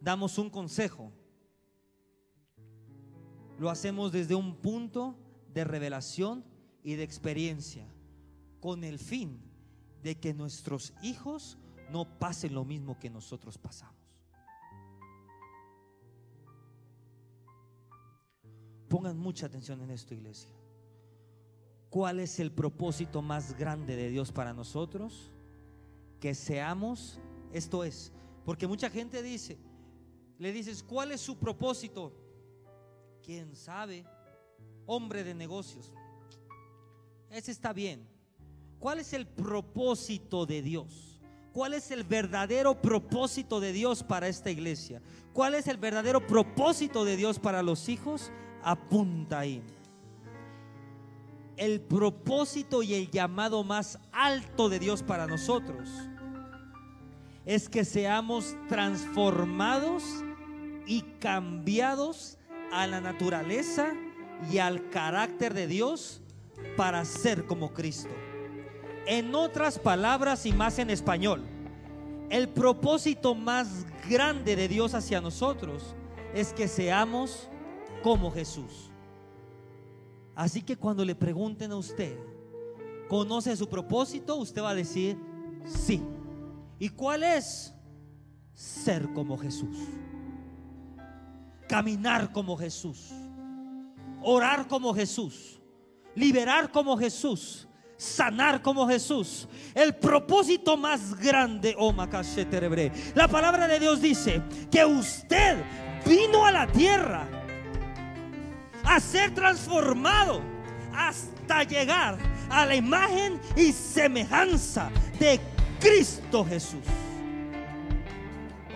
damos 0.00 0.38
un 0.38 0.50
consejo, 0.50 1.12
lo 3.58 3.70
hacemos 3.70 4.12
desde 4.12 4.34
un 4.34 4.56
punto 4.56 5.16
de 5.52 5.64
revelación 5.64 6.44
y 6.82 6.94
de 6.94 7.02
experiencia, 7.02 7.86
con 8.60 8.84
el 8.84 8.98
fin 8.98 9.40
de 10.02 10.18
que 10.18 10.34
nuestros 10.34 10.92
hijos 11.02 11.58
no 11.90 12.18
pasen 12.18 12.54
lo 12.54 12.64
mismo 12.64 12.98
que 12.98 13.10
nosotros 13.10 13.58
pasamos. 13.58 13.94
Pongan 18.88 19.18
mucha 19.18 19.46
atención 19.46 19.80
en 19.82 19.90
esto, 19.90 20.14
iglesia. 20.14 20.50
¿Cuál 21.90 22.20
es 22.20 22.40
el 22.40 22.52
propósito 22.52 23.22
más 23.22 23.56
grande 23.56 23.96
de 23.96 24.10
Dios 24.10 24.32
para 24.32 24.52
nosotros? 24.52 25.32
que 26.24 26.34
seamos, 26.34 27.20
esto 27.52 27.84
es, 27.84 28.10
porque 28.46 28.66
mucha 28.66 28.88
gente 28.88 29.22
dice, 29.22 29.58
le 30.38 30.52
dices, 30.52 30.82
¿cuál 30.82 31.12
es 31.12 31.20
su 31.20 31.36
propósito? 31.36 32.14
¿Quién 33.24 33.56
sabe? 33.56 34.04
Hombre 34.86 35.24
de 35.24 35.34
negocios. 35.34 35.92
Ese 37.30 37.50
está 37.50 37.72
bien. 37.72 38.06
¿Cuál 38.78 38.98
es 38.98 39.12
el 39.12 39.26
propósito 39.26 40.46
de 40.46 40.62
Dios? 40.62 41.20
¿Cuál 41.52 41.74
es 41.74 41.90
el 41.90 42.04
verdadero 42.04 42.80
propósito 42.82 43.60
de 43.60 43.72
Dios 43.72 44.02
para 44.02 44.28
esta 44.28 44.50
iglesia? 44.50 45.00
¿Cuál 45.32 45.54
es 45.54 45.68
el 45.68 45.78
verdadero 45.78 46.26
propósito 46.26 47.04
de 47.04 47.16
Dios 47.16 47.38
para 47.38 47.62
los 47.62 47.88
hijos? 47.88 48.30
Apunta 48.62 49.38
ahí 49.38 49.62
el 51.56 51.80
propósito 51.80 52.82
y 52.82 52.94
el 52.94 53.10
llamado 53.10 53.64
más 53.64 53.98
alto 54.12 54.68
de 54.68 54.78
Dios 54.78 55.02
para 55.02 55.26
nosotros 55.26 55.88
es 57.44 57.68
que 57.68 57.84
seamos 57.84 58.56
transformados 58.68 60.02
y 60.86 61.02
cambiados 61.20 62.38
a 62.72 62.86
la 62.86 63.00
naturaleza 63.00 63.92
y 64.50 64.58
al 64.58 64.90
carácter 64.90 65.54
de 65.54 65.66
Dios 65.66 66.20
para 66.76 67.04
ser 67.04 67.46
como 67.46 67.72
Cristo. 67.72 68.10
En 69.06 69.34
otras 69.34 69.78
palabras 69.78 70.46
y 70.46 70.52
más 70.52 70.78
en 70.78 70.90
español, 70.90 71.42
el 72.30 72.48
propósito 72.48 73.34
más 73.34 73.86
grande 74.08 74.56
de 74.56 74.68
Dios 74.68 74.94
hacia 74.94 75.20
nosotros 75.20 75.94
es 76.34 76.52
que 76.52 76.68
seamos 76.68 77.48
como 78.02 78.30
Jesús. 78.30 78.90
Así 80.34 80.62
que 80.62 80.76
cuando 80.76 81.04
le 81.04 81.14
pregunten 81.14 81.70
a 81.72 81.76
usted, 81.76 82.18
¿conoce 83.08 83.56
su 83.56 83.68
propósito? 83.68 84.36
Usted 84.36 84.62
va 84.62 84.70
a 84.70 84.74
decir, 84.74 85.16
sí. 85.64 86.02
¿Y 86.78 86.88
cuál 86.88 87.22
es? 87.22 87.72
Ser 88.52 89.12
como 89.12 89.38
Jesús. 89.38 89.76
Caminar 91.68 92.32
como 92.32 92.56
Jesús. 92.56 93.10
Orar 94.22 94.66
como 94.66 94.94
Jesús. 94.94 95.60
Liberar 96.14 96.70
como 96.70 96.96
Jesús. 96.96 97.68
Sanar 97.96 98.62
como 98.62 98.86
Jesús. 98.88 99.48
El 99.74 99.94
propósito 99.94 100.76
más 100.76 101.14
grande, 101.14 101.74
oh 101.78 101.94
La 103.14 103.28
palabra 103.28 103.68
de 103.68 103.78
Dios 103.78 104.00
dice 104.00 104.42
que 104.70 104.84
usted 104.84 105.62
vino 106.04 106.44
a 106.44 106.50
la 106.50 106.66
tierra 106.66 107.26
a 108.84 109.00
ser 109.00 109.34
transformado 109.34 110.42
hasta 110.94 111.64
llegar 111.64 112.18
a 112.50 112.66
la 112.66 112.74
imagen 112.74 113.40
y 113.56 113.72
semejanza 113.72 114.90
de 115.18 115.40
Cristo 115.80 116.44
Jesús. 116.44 116.84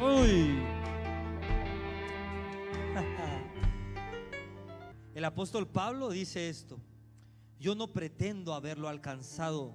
Uy. 0.00 0.67
El 5.18 5.25
apóstol 5.25 5.66
Pablo 5.66 6.10
dice 6.10 6.48
esto. 6.48 6.78
Yo 7.58 7.75
no 7.75 7.92
pretendo 7.92 8.54
haberlo 8.54 8.88
alcanzado. 8.88 9.75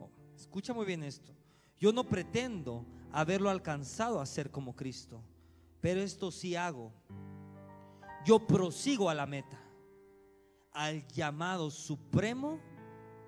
Oh, 0.00 0.08
escucha 0.34 0.72
muy 0.72 0.86
bien 0.86 1.02
esto. 1.02 1.36
Yo 1.78 1.92
no 1.92 2.08
pretendo 2.08 2.86
haberlo 3.12 3.50
alcanzado 3.50 4.18
a 4.18 4.24
ser 4.24 4.50
como 4.50 4.74
Cristo. 4.74 5.22
Pero 5.82 6.00
esto 6.00 6.30
sí 6.30 6.56
hago. 6.56 6.90
Yo 8.24 8.46
prosigo 8.46 9.10
a 9.10 9.14
la 9.14 9.26
meta. 9.26 9.62
Al 10.72 11.06
llamado 11.08 11.70
supremo 11.70 12.58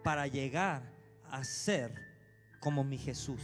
para 0.02 0.26
llegar 0.26 0.90
a 1.30 1.44
ser 1.44 1.94
como 2.58 2.84
mi 2.84 2.96
Jesús. 2.96 3.42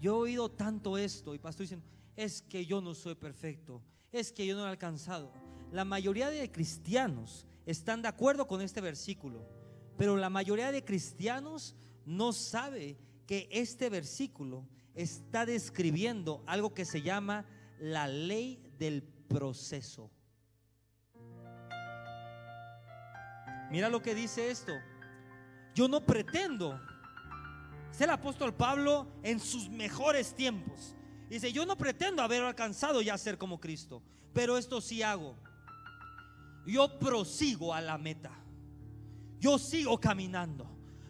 Yo 0.00 0.14
he 0.14 0.30
oído 0.30 0.50
tanto 0.50 0.96
esto 0.96 1.34
y 1.34 1.38
pastor 1.38 1.64
diciendo, 1.64 1.86
es 2.16 2.40
que 2.40 2.64
yo 2.64 2.80
no 2.80 2.94
soy 2.94 3.16
perfecto, 3.16 3.82
es 4.10 4.32
que 4.32 4.46
yo 4.46 4.56
no 4.56 4.64
he 4.64 4.70
alcanzado. 4.70 5.30
La 5.72 5.84
mayoría 5.84 6.30
de 6.30 6.50
cristianos 6.50 7.46
están 7.64 8.02
de 8.02 8.08
acuerdo 8.08 8.46
con 8.46 8.60
este 8.60 8.80
versículo, 8.80 9.48
pero 9.96 10.16
la 10.16 10.30
mayoría 10.30 10.72
de 10.72 10.84
cristianos 10.84 11.74
no 12.04 12.32
sabe 12.32 12.98
que 13.26 13.48
este 13.50 13.90
versículo 13.90 14.68
está 14.94 15.44
describiendo 15.44 16.42
algo 16.46 16.72
que 16.72 16.84
se 16.84 17.02
llama 17.02 17.44
la 17.78 18.08
ley 18.08 18.62
del 18.78 19.02
proceso. 19.02 20.10
Mira 23.70 23.88
lo 23.88 24.00
que 24.00 24.14
dice 24.14 24.50
esto. 24.50 24.72
Yo 25.74 25.88
no 25.88 26.06
pretendo 26.06 26.80
es 27.96 28.02
el 28.02 28.10
apóstol 28.10 28.52
Pablo 28.52 29.06
en 29.22 29.40
sus 29.40 29.70
mejores 29.70 30.34
tiempos. 30.34 30.94
Dice, 31.30 31.50
yo 31.50 31.64
no 31.64 31.78
pretendo 31.78 32.22
haber 32.22 32.42
alcanzado 32.42 33.00
ya 33.00 33.16
ser 33.16 33.38
como 33.38 33.58
Cristo, 33.58 34.02
pero 34.34 34.58
esto 34.58 34.82
sí 34.82 35.02
hago. 35.02 35.34
Yo 36.66 36.98
prosigo 36.98 37.72
a 37.72 37.80
la 37.80 37.96
meta. 37.96 38.30
Yo 39.38 39.58
sigo 39.58 39.98
caminando. 39.98 40.66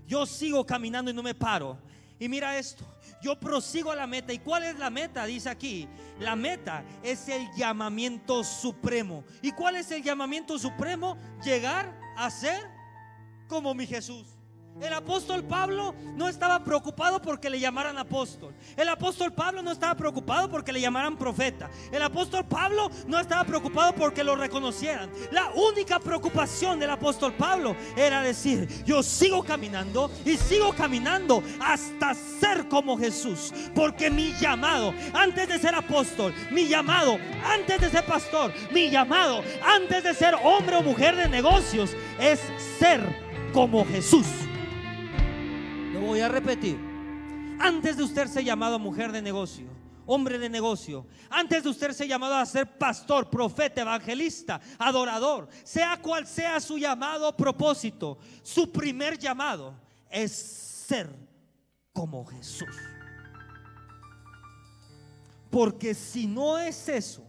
Yo 0.07 0.27
sigo 0.27 0.65
caminando 0.65 1.11
y 1.11 1.15
no 1.15 1.23
me 1.23 1.35
paro. 1.35 1.79
Y 2.19 2.29
mira 2.29 2.57
esto, 2.59 2.85
yo 3.21 3.39
prosigo 3.39 3.91
a 3.91 3.97
la 3.97 4.07
meta. 4.07 4.33
¿Y 4.33 4.39
cuál 4.39 4.63
es 4.63 4.79
la 4.79 4.89
meta? 4.89 5.27
Dice 5.27 5.51
aquí, 5.51 5.87
la 6.19 6.35
meta 6.35 6.83
es 7.03 7.29
el 7.29 7.47
llamamiento 7.55 8.43
supremo. 8.43 9.25
¿Y 9.43 9.53
cuál 9.53 9.77
es 9.77 9.91
el 9.91 10.03
llamamiento 10.03 10.59
supremo? 10.59 11.19
Llegar 11.45 11.99
a 12.17 12.31
ser 12.31 12.63
como 13.49 13.75
mi 13.75 13.87
Jesús. 13.87 14.36
El 14.81 14.93
apóstol 14.93 15.43
Pablo 15.43 15.95
no 16.17 16.29
estaba 16.29 16.63
preocupado 16.63 17.21
porque 17.23 17.49
le 17.49 17.59
llamaran 17.59 17.97
apóstol. 17.97 18.55
El 18.77 18.89
apóstol 18.91 19.33
Pablo 19.33 19.63
no 19.63 19.73
estaba 19.73 19.95
preocupado 19.95 20.51
porque 20.51 20.71
le 20.71 20.83
llamaran 20.83 21.17
profeta. 21.17 21.71
El 21.91 22.03
apóstol 22.03 22.45
Pablo 22.45 22.91
no 23.07 23.19
estaba 23.19 23.45
preocupado 23.45 23.95
porque 23.95 24.23
lo 24.23 24.37
reconocieran. 24.37 25.11
La 25.33 25.51
única 25.55 25.99
preocupación 25.99 26.79
del 26.79 26.91
apóstol 26.91 27.33
Pablo 27.33 27.75
era 27.97 28.21
decir, 28.21 28.69
yo 28.85 29.03
sigo 29.03 29.43
caminando 29.43 30.11
y 30.27 30.37
sigo 30.37 30.75
caminando 30.75 31.43
hasta 31.59 32.15
ser 32.15 32.69
como 32.69 32.99
Jesús. 32.99 33.55
Porque 33.75 34.11
mi 34.11 34.35
llamado, 34.35 34.93
antes 35.15 35.49
de 35.49 35.59
ser 35.59 35.75
apóstol, 35.75 36.35
mi 36.51 36.69
llamado, 36.69 37.19
antes 37.45 37.81
de 37.81 37.89
ser 37.89 38.05
pastor, 38.05 38.53
mi 38.73 38.91
llamado, 38.91 39.43
antes 39.65 40.05
de 40.05 40.13
ser 40.13 40.35
hombre 40.45 40.77
o 40.77 40.83
mujer 40.83 41.17
de 41.17 41.31
negocios, 41.31 41.97
es 42.21 42.41
ser 42.79 43.25
como 43.55 43.87
Jesús 43.87 44.27
voy 45.97 46.21
a 46.21 46.29
repetir. 46.29 46.79
Antes 47.59 47.97
de 47.97 48.03
usted 48.03 48.27
ser 48.29 48.45
llamado 48.45 48.79
mujer 48.79 49.13
de 49.13 49.23
negocio, 49.23 49.67
hombre 50.07 50.39
de 50.39 50.49
negocio, 50.49 51.07
antes 51.31 51.63
de 51.63 51.69
usted 51.69 51.93
ser 51.93 52.07
llamado 52.07 52.35
a 52.35 52.47
ser 52.47 52.79
pastor, 52.79 53.29
profeta, 53.29 53.81
evangelista, 53.83 54.61
adorador, 54.79 55.49
sea 55.65 56.01
cual 56.01 56.27
sea 56.27 56.61
su 56.61 56.79
llamado 56.79 57.37
propósito, 57.37 58.19
su 58.43 58.71
primer 58.71 59.19
llamado 59.19 59.75
es 60.11 60.33
ser 60.33 61.09
como 61.93 62.25
Jesús. 62.25 62.77
Porque 65.51 65.95
si 65.95 66.27
no 66.27 66.59
es 66.59 66.89
eso, 66.89 67.25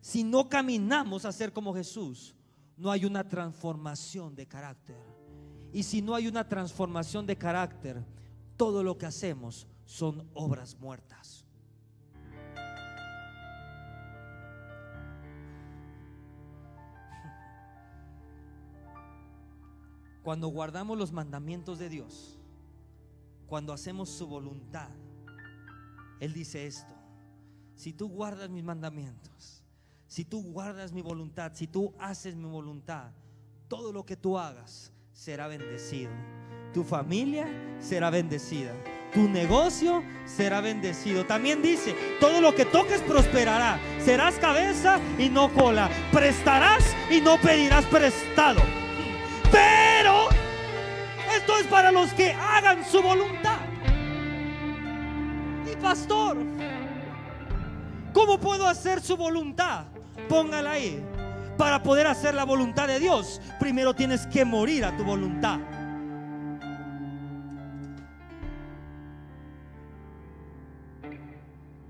si 0.00 0.24
no 0.24 0.48
caminamos 0.48 1.24
a 1.24 1.32
ser 1.32 1.52
como 1.52 1.74
Jesús, 1.74 2.34
no 2.76 2.90
hay 2.90 3.04
una 3.04 3.28
transformación 3.28 4.34
de 4.34 4.46
carácter. 4.46 5.17
Y 5.72 5.82
si 5.82 6.00
no 6.00 6.14
hay 6.14 6.26
una 6.26 6.48
transformación 6.48 7.26
de 7.26 7.36
carácter, 7.36 8.02
todo 8.56 8.82
lo 8.82 8.96
que 8.96 9.06
hacemos 9.06 9.66
son 9.84 10.28
obras 10.34 10.76
muertas. 10.78 11.44
Cuando 20.22 20.48
guardamos 20.48 20.98
los 20.98 21.12
mandamientos 21.12 21.78
de 21.78 21.88
Dios, 21.88 22.38
cuando 23.46 23.72
hacemos 23.72 24.10
su 24.10 24.26
voluntad, 24.26 24.90
Él 26.20 26.34
dice 26.34 26.66
esto, 26.66 26.94
si 27.76 27.92
tú 27.92 28.08
guardas 28.08 28.50
mis 28.50 28.62
mandamientos, 28.62 29.64
si 30.06 30.24
tú 30.24 30.42
guardas 30.42 30.92
mi 30.92 31.00
voluntad, 31.00 31.52
si 31.54 31.66
tú 31.66 31.94
haces 31.98 32.34
mi 32.36 32.48
voluntad, 32.48 33.12
todo 33.68 33.92
lo 33.92 34.04
que 34.04 34.16
tú 34.16 34.38
hagas 34.38 34.92
será 35.18 35.48
bendecido. 35.48 36.12
Tu 36.72 36.84
familia 36.84 37.48
será 37.80 38.08
bendecida. 38.08 38.72
Tu 39.12 39.28
negocio 39.28 40.04
será 40.24 40.60
bendecido. 40.60 41.26
También 41.26 41.60
dice, 41.60 41.96
todo 42.20 42.40
lo 42.40 42.54
que 42.54 42.64
toques 42.64 43.00
prosperará. 43.00 43.80
Serás 43.98 44.36
cabeza 44.36 45.00
y 45.18 45.28
no 45.28 45.52
cola. 45.52 45.90
Prestarás 46.12 46.84
y 47.10 47.20
no 47.20 47.36
pedirás 47.38 47.84
prestado. 47.86 48.60
Pero 49.50 50.28
esto 51.36 51.58
es 51.58 51.66
para 51.66 51.90
los 51.90 52.12
que 52.14 52.32
hagan 52.32 52.84
su 52.84 53.02
voluntad. 53.02 53.58
Y 55.66 55.74
pastor, 55.82 56.36
¿cómo 58.12 58.38
puedo 58.38 58.68
hacer 58.68 59.00
su 59.00 59.16
voluntad? 59.16 59.86
Póngala 60.28 60.72
ahí 60.72 61.17
para 61.58 61.82
poder 61.82 62.06
hacer 62.06 62.34
la 62.34 62.44
voluntad 62.44 62.86
de 62.86 63.00
Dios, 63.00 63.42
primero 63.58 63.92
tienes 63.94 64.26
que 64.28 64.44
morir 64.44 64.84
a 64.84 64.96
tu 64.96 65.04
voluntad. 65.04 65.58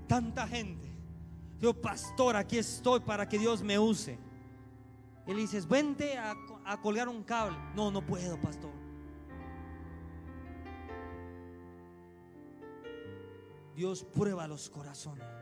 Tanta 0.07 0.47
gente. 0.47 0.89
Yo, 1.59 1.79
pastor, 1.79 2.35
aquí 2.35 2.57
estoy 2.57 2.99
para 3.01 3.29
que 3.29 3.37
Dios 3.37 3.61
me 3.61 3.77
use. 3.77 4.17
Y 5.27 5.33
le 5.33 5.41
dices, 5.41 5.67
vente 5.67 6.17
a, 6.17 6.35
a 6.65 6.81
colgar 6.81 7.07
un 7.07 7.23
cable. 7.23 7.55
No, 7.75 7.91
no 7.91 8.03
puedo, 8.03 8.41
pastor. 8.41 8.71
Dios 13.75 14.03
prueba 14.03 14.47
los 14.47 14.69
corazones. 14.69 15.38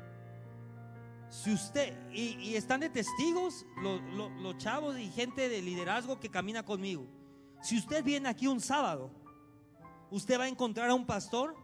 Si 1.30 1.52
usted, 1.52 1.94
y, 2.12 2.56
están 2.56 2.80
de 2.80 2.90
testigos 2.90 3.66
los, 3.82 4.58
chavos 4.58 4.98
y 4.98 5.10
gente 5.10 5.50
de 5.50 5.62
liderazgo 5.62 6.20
que 6.20 6.30
camina 6.30 6.64
conmigo. 6.64 7.06
Si 7.62 7.78
usted 7.78 8.04
viene 8.04 8.30
aquí 8.30 8.48
un 8.48 8.62
sábado, 8.62 9.12
usted 10.10 10.40
va 10.40 10.46
a 10.46 10.48
encontrar 10.48 10.90
a 10.90 10.94
un 10.94 11.06
pastor 11.06 11.56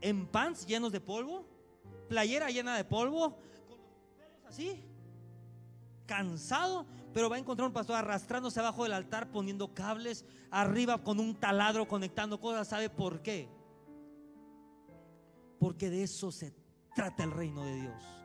en 0.00 0.26
pants 0.26 0.66
llenos 0.66 0.90
de 0.92 1.00
polvo, 1.00 1.46
playera 2.08 2.50
llena 2.50 2.76
de 2.76 2.84
polvo, 2.84 3.36
con 3.68 3.78
los 3.78 3.88
pelos 4.16 4.44
así, 4.46 4.82
cansado, 6.06 6.86
pero 7.12 7.28
va 7.28 7.36
a 7.36 7.38
encontrar 7.38 7.68
un 7.68 7.74
pastor 7.74 7.96
arrastrándose 7.96 8.58
abajo 8.60 8.84
del 8.84 8.94
altar, 8.94 9.30
poniendo 9.30 9.74
cables, 9.74 10.24
arriba 10.50 11.02
con 11.02 11.20
un 11.20 11.34
taladro, 11.34 11.86
conectando 11.86 12.40
cosas. 12.40 12.68
¿Sabe 12.68 12.88
por 12.88 13.22
qué? 13.22 13.48
Porque 15.58 15.90
de 15.90 16.02
eso 16.02 16.32
se 16.32 16.54
trata 16.94 17.24
el 17.24 17.32
reino 17.32 17.64
de 17.64 17.74
Dios. 17.82 18.23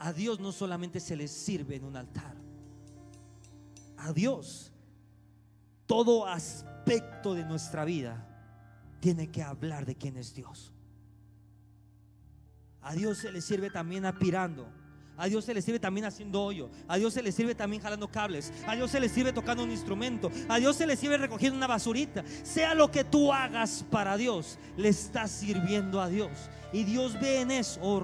A 0.00 0.12
Dios 0.12 0.40
no 0.40 0.50
solamente 0.50 0.98
se 0.98 1.14
le 1.14 1.28
sirve 1.28 1.76
en 1.76 1.84
un 1.84 1.96
altar. 1.96 2.34
A 3.98 4.12
Dios 4.12 4.72
todo 5.86 6.26
aspecto 6.26 7.34
de 7.34 7.44
nuestra 7.44 7.84
vida 7.84 8.26
tiene 9.00 9.30
que 9.30 9.42
hablar 9.42 9.84
de 9.84 9.96
quién 9.96 10.16
es 10.16 10.34
Dios. 10.34 10.72
A 12.80 12.94
Dios 12.94 13.18
se 13.18 13.30
le 13.30 13.40
sirve 13.40 13.70
también 13.70 14.06
aspirando. 14.06 14.68
A 15.18 15.26
Dios 15.26 15.44
se 15.44 15.52
le 15.52 15.60
sirve 15.60 15.80
también 15.80 16.06
haciendo 16.06 16.42
hoyo. 16.42 16.70
A 16.88 16.96
Dios 16.96 17.12
se 17.12 17.22
le 17.22 17.30
sirve 17.30 17.54
también 17.54 17.82
jalando 17.82 18.08
cables. 18.08 18.52
A 18.66 18.74
Dios 18.74 18.90
se 18.90 19.00
le 19.00 19.08
sirve 19.08 19.34
tocando 19.34 19.64
un 19.64 19.70
instrumento. 19.70 20.30
A 20.48 20.58
Dios 20.58 20.76
se 20.76 20.86
le 20.86 20.96
sirve 20.96 21.18
recogiendo 21.18 21.58
una 21.58 21.66
basurita. 21.66 22.24
Sea 22.42 22.74
lo 22.74 22.90
que 22.90 23.04
tú 23.04 23.32
hagas 23.32 23.84
para 23.90 24.16
Dios, 24.16 24.58
le 24.78 24.88
estás 24.88 25.30
sirviendo 25.30 26.00
a 26.00 26.08
Dios. 26.08 26.30
Y 26.72 26.84
Dios 26.84 27.20
ve 27.20 27.40
en 27.42 27.50
eso. 27.50 27.80
Oh, 27.82 28.00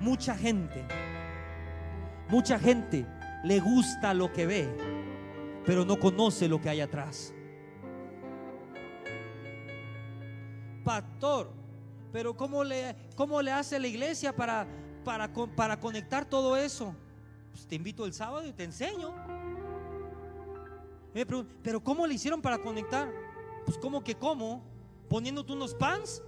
Mucha 0.00 0.34
gente, 0.34 0.86
mucha 2.30 2.58
gente 2.58 3.06
le 3.44 3.60
gusta 3.60 4.14
lo 4.14 4.32
que 4.32 4.46
ve, 4.46 4.66
pero 5.66 5.84
no 5.84 5.98
conoce 5.98 6.48
lo 6.48 6.58
que 6.58 6.70
hay 6.70 6.80
atrás. 6.80 7.34
Pastor, 10.82 11.50
pero 12.12 12.34
¿cómo 12.34 12.64
le, 12.64 12.96
cómo 13.14 13.42
le 13.42 13.52
hace 13.52 13.78
la 13.78 13.88
iglesia 13.88 14.34
para, 14.34 14.66
para, 15.04 15.30
para 15.54 15.78
conectar 15.78 16.24
todo 16.24 16.56
eso? 16.56 16.94
Pues 17.50 17.66
te 17.66 17.74
invito 17.74 18.06
el 18.06 18.14
sábado 18.14 18.46
y 18.46 18.52
te 18.52 18.64
enseño. 18.64 19.14
pero 21.62 21.84
¿cómo 21.84 22.06
le 22.06 22.14
hicieron 22.14 22.40
para 22.40 22.56
conectar? 22.56 23.12
Pues 23.66 23.76
¿cómo 23.76 24.02
que 24.02 24.14
cómo? 24.14 24.64
Poniéndote 25.10 25.52
unos 25.52 25.74
pants, 25.74 26.22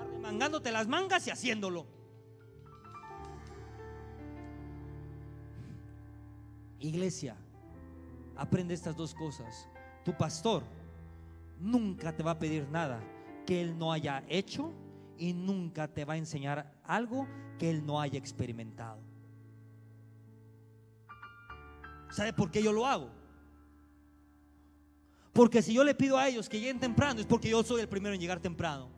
arremangándote 0.00 0.72
las 0.72 0.88
mangas 0.88 1.26
y 1.26 1.30
haciéndolo. 1.30 1.86
Iglesia, 6.84 7.36
aprende 8.36 8.74
estas 8.74 8.96
dos 8.96 9.14
cosas. 9.14 9.68
Tu 10.04 10.16
pastor 10.16 10.62
nunca 11.58 12.14
te 12.14 12.22
va 12.22 12.32
a 12.32 12.38
pedir 12.38 12.68
nada 12.68 13.00
que 13.46 13.60
él 13.60 13.78
no 13.78 13.92
haya 13.92 14.22
hecho 14.28 14.72
y 15.18 15.32
nunca 15.32 15.88
te 15.88 16.04
va 16.04 16.14
a 16.14 16.16
enseñar 16.16 16.72
algo 16.84 17.26
que 17.58 17.70
él 17.70 17.84
no 17.86 18.00
haya 18.00 18.18
experimentado. 18.18 18.98
¿Sabe 22.10 22.32
por 22.32 22.50
qué 22.50 22.62
yo 22.62 22.72
lo 22.72 22.86
hago? 22.86 23.10
Porque 25.32 25.62
si 25.62 25.72
yo 25.74 25.82
le 25.82 25.94
pido 25.94 26.16
a 26.16 26.28
ellos 26.28 26.48
que 26.48 26.60
lleguen 26.60 26.78
temprano 26.78 27.20
es 27.20 27.26
porque 27.26 27.48
yo 27.48 27.62
soy 27.64 27.80
el 27.80 27.88
primero 27.88 28.14
en 28.14 28.20
llegar 28.20 28.40
temprano. 28.40 28.88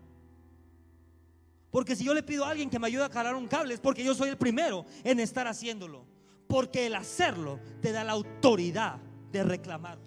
Porque 1.70 1.96
si 1.96 2.05
yo 2.05 2.14
le 2.14 2.22
pido 2.22 2.44
a 2.44 2.51
alguien 2.51 2.68
que 2.68 2.79
me 2.79 2.87
ayude 2.87 3.05
a 3.05 3.09
calar 3.09 3.35
un 3.35 3.46
cable 3.46 3.75
es 3.75 3.81
porque 3.81 4.05
yo 4.05 4.14
soy 4.14 4.29
el 4.29 4.37
primero 4.37 4.85
en 5.05 5.20
estar 5.20 5.46
haciéndolo. 5.46 6.16
Porque 6.49 6.87
el 6.87 6.95
hacerlo 6.95 7.61
te 7.81 7.93
da 7.93 8.05
la 8.05 8.13
autoridad 8.13 8.99
de 9.33 9.43
reclamar. 9.43 9.99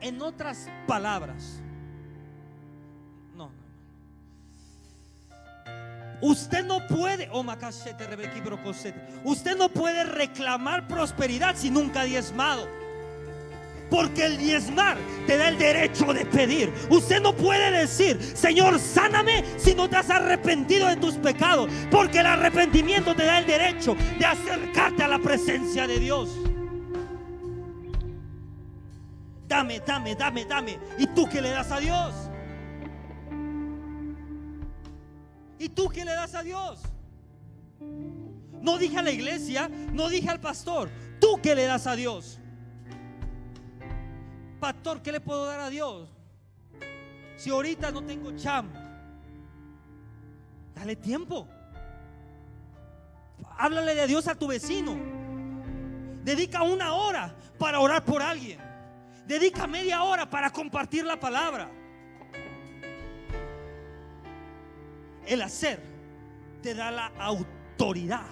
En 0.00 0.22
otras 0.22 0.68
palabras, 0.86 1.60
no, 3.34 3.50
Usted 6.22 6.64
no 6.64 6.86
puede, 6.86 7.28
oh, 7.32 7.44
usted 9.24 9.56
no 9.56 9.68
puede 9.70 10.04
reclamar 10.04 10.86
prosperidad 10.86 11.56
si 11.56 11.70
nunca 11.70 12.02
ha 12.02 12.04
diezmado. 12.04 12.79
Porque 13.90 14.24
el 14.24 14.38
diezmar 14.38 14.96
te 15.26 15.36
da 15.36 15.48
el 15.48 15.58
derecho 15.58 16.12
de 16.12 16.24
pedir. 16.24 16.72
Usted 16.88 17.20
no 17.20 17.34
puede 17.34 17.70
decir, 17.72 18.20
Señor, 18.22 18.78
sáname 18.78 19.44
si 19.56 19.74
no 19.74 19.90
te 19.90 19.96
has 19.96 20.08
arrepentido 20.10 20.86
de 20.88 20.96
tus 20.96 21.14
pecados. 21.14 21.68
Porque 21.90 22.20
el 22.20 22.26
arrepentimiento 22.26 23.14
te 23.14 23.24
da 23.24 23.38
el 23.38 23.46
derecho 23.46 23.96
de 24.18 24.24
acercarte 24.24 25.02
a 25.02 25.08
la 25.08 25.18
presencia 25.18 25.86
de 25.86 25.98
Dios. 25.98 26.30
Dame, 29.48 29.80
dame, 29.80 30.14
dame, 30.14 30.44
dame. 30.44 30.78
¿Y 30.96 31.08
tú 31.08 31.28
qué 31.28 31.40
le 31.40 31.50
das 31.50 31.72
a 31.72 31.80
Dios? 31.80 32.14
¿Y 35.58 35.68
tú 35.68 35.88
qué 35.88 36.04
le 36.04 36.12
das 36.12 36.34
a 36.34 36.42
Dios? 36.42 36.80
No 38.62 38.78
dije 38.78 38.98
a 38.98 39.02
la 39.02 39.10
iglesia, 39.10 39.68
no 39.92 40.08
dije 40.08 40.28
al 40.28 40.40
pastor. 40.40 40.90
¿Tú 41.20 41.40
qué 41.42 41.54
le 41.54 41.64
das 41.64 41.86
a 41.86 41.96
Dios? 41.96 42.39
Pastor, 44.60 45.00
¿qué 45.00 45.10
le 45.10 45.20
puedo 45.20 45.46
dar 45.46 45.60
a 45.60 45.70
Dios? 45.70 46.08
Si 47.36 47.48
ahorita 47.48 47.90
no 47.90 48.04
tengo 48.04 48.36
cham, 48.36 48.68
dale 50.74 50.96
tiempo. 50.96 51.48
Háblale 53.56 53.94
de 53.94 54.06
Dios 54.06 54.28
a 54.28 54.34
tu 54.34 54.46
vecino. 54.46 54.96
Dedica 56.22 56.62
una 56.62 56.92
hora 56.92 57.34
para 57.58 57.80
orar 57.80 58.04
por 58.04 58.20
alguien. 58.20 58.60
Dedica 59.26 59.66
media 59.66 60.02
hora 60.02 60.28
para 60.28 60.50
compartir 60.50 61.06
la 61.06 61.18
palabra. 61.18 61.70
El 65.26 65.40
hacer 65.40 65.80
te 66.62 66.74
da 66.74 66.90
la 66.90 67.06
autoridad 67.18 68.26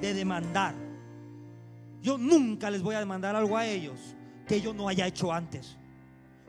de 0.00 0.12
demandar. 0.12 0.85
Yo 2.06 2.16
nunca 2.16 2.70
les 2.70 2.84
voy 2.84 2.94
a 2.94 3.00
demandar 3.00 3.34
algo 3.34 3.56
a 3.56 3.66
ellos 3.66 4.14
que 4.46 4.60
yo 4.60 4.72
no 4.72 4.86
haya 4.86 5.08
hecho 5.08 5.32
antes. 5.32 5.76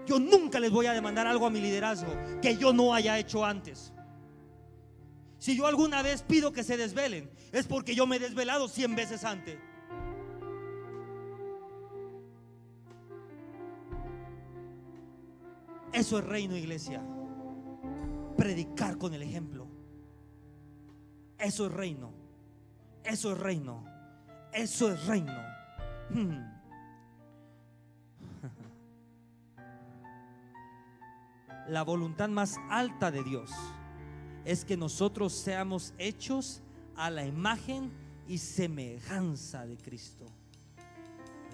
Yo 0.05 0.19
nunca 0.19 0.59
les 0.59 0.69
voy 0.69 0.85
a 0.85 0.93
demandar 0.93 1.25
algo 1.25 1.47
a 1.47 1.49
mi 1.49 1.59
liderazgo 1.59 2.11
que 2.43 2.57
yo 2.57 2.73
no 2.73 2.93
haya 2.93 3.17
hecho 3.17 3.43
antes. 3.43 3.91
Si 5.39 5.57
yo 5.57 5.65
alguna 5.65 6.03
vez 6.03 6.21
pido 6.21 6.53
que 6.53 6.63
se 6.63 6.77
desvelen, 6.77 7.31
es 7.51 7.65
porque 7.65 7.95
yo 7.95 8.05
me 8.05 8.17
he 8.17 8.19
desvelado 8.19 8.67
cien 8.67 8.95
veces 8.95 9.23
antes. 9.23 9.57
Eso 15.91 16.19
es 16.19 16.23
reino, 16.23 16.55
iglesia. 16.55 17.01
Predicar 18.37 18.99
con 18.99 19.15
el 19.15 19.23
ejemplo. 19.23 19.67
Eso 21.39 21.65
es 21.65 21.71
reino. 21.71 22.13
Eso 23.03 23.31
es 23.31 23.39
reino. 23.39 23.86
Eso 24.53 24.91
es 24.91 25.05
reino. 25.05 25.33
Hmm. 26.09 26.57
La 31.67 31.83
voluntad 31.83 32.29
más 32.29 32.57
alta 32.69 33.11
de 33.11 33.23
Dios 33.23 33.51
es 34.45 34.63
que 34.63 34.77
nosotros 34.77 35.33
seamos 35.33 35.93
hechos 35.97 36.61
a 36.95 37.09
la 37.09 37.25
imagen 37.25 37.91
y 38.27 38.37
semejanza 38.37 39.65
de 39.65 39.75
Cristo. 39.77 40.25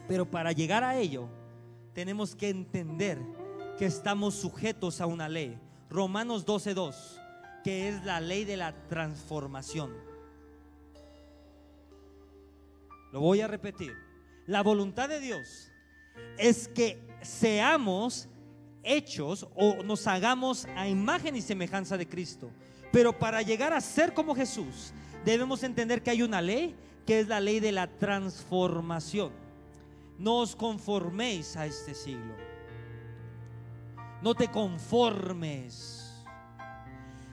Pero 0.08 0.30
para 0.30 0.52
llegar 0.52 0.84
a 0.84 0.98
ello, 0.98 1.28
tenemos 1.94 2.36
que 2.36 2.50
entender 2.50 3.20
que 3.78 3.86
estamos 3.86 4.36
sujetos 4.36 5.02
a 5.02 5.08
una 5.08 5.28
ley. 5.28 5.58
Romanos 5.90 6.46
12.2, 6.46 6.96
que 7.64 7.90
es 7.90 8.04
la 8.04 8.22
ley 8.22 8.46
de 8.46 8.58
la 8.58 8.74
transformación. 8.88 9.92
Lo 13.14 13.22
voy 13.22 13.42
a 13.42 13.48
repetir. 13.48 13.96
La 14.48 14.64
voluntad 14.64 15.08
de 15.08 15.20
Dios 15.20 15.72
es 16.40 16.68
que 16.68 17.00
seamos 17.22 18.28
hechos 18.82 19.48
o 19.56 19.84
nos 19.84 20.08
hagamos 20.08 20.66
a 20.76 20.88
imagen 20.88 21.36
y 21.36 21.42
semejanza 21.44 21.96
de 21.96 22.10
Cristo. 22.10 22.50
Pero 22.92 23.18
para 23.18 23.44
llegar 23.44 23.72
a 23.72 23.82
ser 23.82 24.16
como 24.16 24.36
Jesús, 24.36 24.94
debemos 25.24 25.62
entender 25.62 26.02
que 26.02 26.10
hay 26.10 26.24
una 26.24 26.42
ley 26.42 26.76
que 27.06 27.20
es 27.20 27.28
la 27.28 27.40
ley 27.40 27.60
de 27.60 27.72
la 27.72 27.86
transformación. 27.86 29.32
No 30.18 30.40
os 30.40 30.56
conforméis 30.56 31.56
a 31.56 31.68
este 31.68 31.94
siglo. 31.94 32.34
No 34.24 34.34
te 34.34 34.48
conformes. 34.48 36.26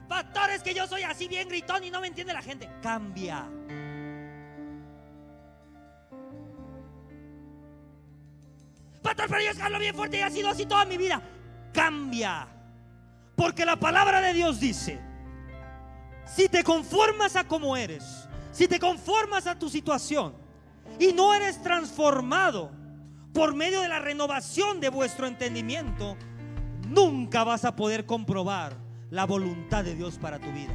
Pastor, 0.07 0.51
es 0.51 0.63
que 0.63 0.75
yo 0.75 0.87
soy 0.87 1.05
así 1.05 1.27
bien 1.27 1.49
gritón 1.49 1.85
y 1.85 1.91
no 1.91 2.03
me 2.03 2.09
entiende 2.09 2.35
la 2.35 2.43
gente. 2.43 2.69
Cambia. 2.83 3.49
Pastor, 9.03 9.27
pero 9.29 9.41
yo 9.41 9.65
hablo 9.65 9.79
bien 9.79 9.95
fuerte 9.95 10.19
y 10.19 10.21
ha 10.21 10.31
sido 10.31 10.49
así 10.49 10.67
toda 10.67 10.85
mi 10.85 10.97
vida. 10.97 11.23
Cambia. 11.73 12.47
Porque 13.37 13.65
la 13.65 13.77
palabra 13.77 14.21
de 14.21 14.35
Dios 14.35 14.61
dice, 14.61 15.01
si 16.27 16.49
te 16.49 16.63
conformas 16.63 17.37
a 17.37 17.45
como 17.45 17.77
eres, 17.77 18.29
si 18.53 18.69
te 18.69 18.79
conformas 18.79 19.47
a 19.47 19.59
tu 19.59 19.69
situación 19.69 20.35
y 20.99 21.13
no 21.13 21.33
eres 21.33 21.63
transformado 21.63 22.71
por 23.33 23.55
medio 23.55 23.81
de 23.81 23.89
la 23.89 23.99
renovación 23.99 24.81
de 24.81 24.91
vuestro 24.91 25.27
entendimiento, 25.27 26.17
nunca 26.89 27.45
vas 27.45 27.65
a 27.65 27.77
poder 27.77 28.05
comprobar 28.05 28.77
la 29.11 29.25
voluntad 29.25 29.85
de 29.85 29.95
Dios 29.95 30.19
para 30.19 30.39
tu 30.39 30.51
vida. 30.53 30.75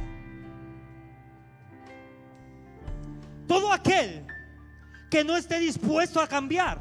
Todo 3.46 3.72
aquel 3.72 4.26
que 5.10 5.22
no 5.22 5.36
esté 5.36 5.60
dispuesto 5.60 6.20
a 6.20 6.26
cambiar 6.26 6.80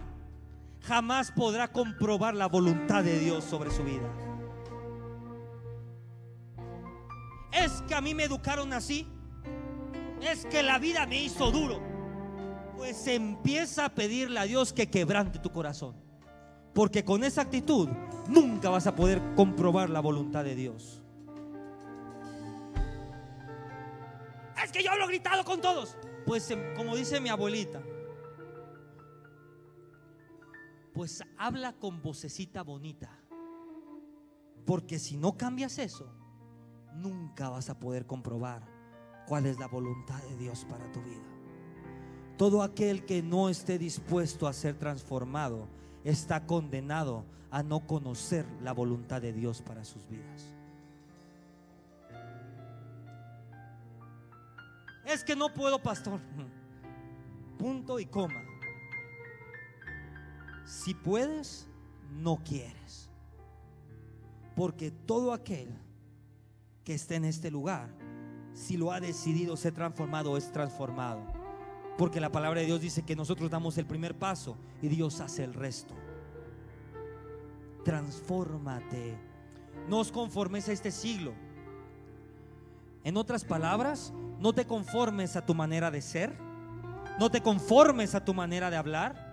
jamás 0.87 1.31
podrá 1.31 1.71
comprobar 1.71 2.35
la 2.35 2.47
voluntad 2.47 3.03
de 3.03 3.19
Dios 3.19 3.43
sobre 3.43 3.71
su 3.71 3.83
vida. 3.83 4.09
Es 7.51 7.81
que 7.87 7.95
a 7.95 8.01
mí 8.01 8.13
me 8.13 8.23
educaron 8.23 8.73
así. 8.73 9.07
Es 10.21 10.45
que 10.45 10.63
la 10.63 10.77
vida 10.79 11.05
me 11.05 11.21
hizo 11.21 11.51
duro. 11.51 11.81
Pues 12.77 13.07
empieza 13.07 13.85
a 13.85 13.89
pedirle 13.89 14.39
a 14.39 14.43
Dios 14.43 14.73
que 14.73 14.89
quebrante 14.89 15.39
tu 15.39 15.51
corazón. 15.51 15.95
Porque 16.73 17.05
con 17.05 17.23
esa 17.23 17.41
actitud 17.41 17.87
nunca 18.27 18.69
vas 18.69 18.85
a 18.85 18.95
poder 18.95 19.21
comprobar 19.35 19.89
la 19.89 20.01
voluntad 20.01 20.43
de 20.43 20.55
Dios. 20.55 21.01
Es 24.63 24.71
que 24.71 24.83
yo 24.83 24.91
hablo 24.91 25.07
gritado 25.07 25.43
con 25.45 25.61
todos. 25.61 25.95
Pues 26.25 26.49
em, 26.51 26.75
como 26.75 26.95
dice 26.95 27.19
mi 27.19 27.29
abuelita, 27.29 27.81
pues 30.95 31.21
habla 31.37 31.73
con 31.73 32.01
vocecita 32.01 32.63
bonita. 32.63 33.11
Porque 34.65 34.97
si 34.97 35.17
no 35.17 35.37
cambias 35.37 35.77
eso, 35.77 36.09
nunca 36.95 37.49
vas 37.49 37.69
a 37.69 37.77
poder 37.77 38.05
comprobar 38.07 38.63
cuál 39.27 39.45
es 39.45 39.59
la 39.59 39.67
voluntad 39.67 40.23
de 40.23 40.37
Dios 40.37 40.65
para 40.67 40.89
tu 40.93 41.01
vida. 41.01 41.21
Todo 42.37 42.63
aquel 42.63 43.05
que 43.05 43.21
no 43.21 43.49
esté 43.49 43.77
dispuesto 43.77 44.47
a 44.47 44.53
ser 44.53 44.79
transformado 44.79 45.67
está 46.05 46.45
condenado 46.45 47.25
a 47.51 47.61
no 47.61 47.85
conocer 47.85 48.45
la 48.61 48.71
voluntad 48.71 49.21
de 49.21 49.33
Dios 49.33 49.61
para 49.61 49.83
sus 49.83 50.07
vidas. 50.07 50.53
Es 55.05 55.25
que 55.25 55.35
no 55.35 55.53
puedo, 55.53 55.77
pastor. 55.77 56.21
Punto 57.59 57.99
y 57.99 58.05
coma. 58.05 58.44
Si 60.65 60.93
puedes, 60.93 61.67
no 62.11 62.37
quieres. 62.43 63.09
Porque 64.55 64.91
todo 64.91 65.31
aquel 65.31 65.69
que 66.83 66.95
esté 66.95 67.15
en 67.15 67.25
este 67.25 67.51
lugar, 67.51 67.89
si 68.53 68.77
lo 68.77 68.91
ha 68.91 68.99
decidido 68.99 69.55
ser 69.57 69.73
transformado, 69.73 70.37
es 70.37 70.51
transformado. 70.51 71.21
Porque 71.97 72.19
la 72.19 72.31
palabra 72.31 72.61
de 72.61 72.65
Dios 72.65 72.81
dice 72.81 73.03
que 73.03 73.15
nosotros 73.15 73.49
damos 73.49 73.77
el 73.77 73.85
primer 73.85 74.17
paso 74.17 74.57
y 74.81 74.87
Dios 74.87 75.21
hace 75.21 75.43
el 75.43 75.53
resto. 75.53 75.93
Transfórmate. 77.83 79.17
No 79.87 79.99
os 79.99 80.11
conformes 80.11 80.67
a 80.67 80.73
este 80.73 80.91
siglo. 80.91 81.33
En 83.03 83.17
otras 83.17 83.45
palabras, 83.45 84.11
no 84.39 84.53
te 84.53 84.65
conformes 84.65 85.35
a 85.35 85.45
tu 85.45 85.53
manera 85.53 85.91
de 85.91 86.01
ser. 86.01 86.35
No 87.19 87.29
te 87.29 87.41
conformes 87.41 88.15
a 88.15 88.25
tu 88.25 88.33
manera 88.33 88.69
de 88.71 88.77
hablar. 88.77 89.24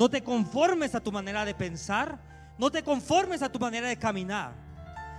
No 0.00 0.08
te 0.08 0.24
conformes 0.24 0.94
a 0.94 1.00
tu 1.00 1.12
manera 1.12 1.44
de 1.44 1.54
pensar. 1.54 2.18
No 2.56 2.70
te 2.70 2.82
conformes 2.82 3.42
a 3.42 3.52
tu 3.52 3.58
manera 3.58 3.86
de 3.86 3.98
caminar. 3.98 4.54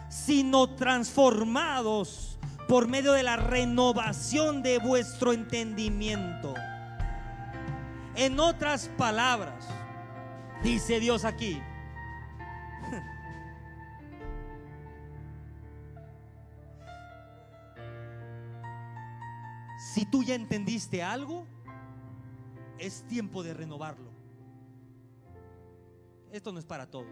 Sino 0.10 0.74
transformados 0.74 2.40
por 2.68 2.88
medio 2.88 3.12
de 3.12 3.22
la 3.22 3.36
renovación 3.36 4.64
de 4.64 4.80
vuestro 4.80 5.34
entendimiento. 5.34 6.56
En 8.16 8.40
otras 8.40 8.90
palabras, 8.98 9.68
dice 10.64 11.00
Dios 11.00 11.26
aquí, 11.26 11.62
si 19.94 20.06
tú 20.06 20.24
ya 20.24 20.34
entendiste 20.34 21.04
algo, 21.04 21.46
es 22.80 23.08
tiempo 23.08 23.44
de 23.44 23.54
renovarlo. 23.54 24.11
Esto 26.32 26.52
no 26.52 26.60
es 26.60 26.66
para 26.66 26.86
todos. 26.86 27.08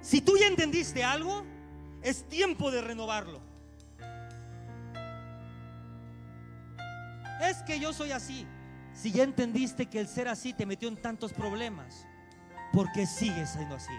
Si 0.00 0.20
tú 0.20 0.36
ya 0.36 0.46
entendiste 0.46 1.04
algo, 1.04 1.44
es 2.02 2.28
tiempo 2.28 2.70
de 2.70 2.82
renovarlo. 2.82 3.40
Es 7.40 7.62
que 7.62 7.78
yo 7.78 7.92
soy 7.92 8.12
así. 8.12 8.46
Si 8.94 9.10
ya 9.10 9.22
entendiste 9.22 9.86
que 9.86 10.00
el 10.00 10.08
ser 10.08 10.28
así 10.28 10.52
te 10.52 10.66
metió 10.66 10.88
en 10.88 10.96
tantos 10.96 11.32
problemas, 11.32 12.06
¿por 12.72 12.90
qué 12.92 13.06
sigues 13.06 13.50
siendo 13.50 13.76
así? 13.76 13.92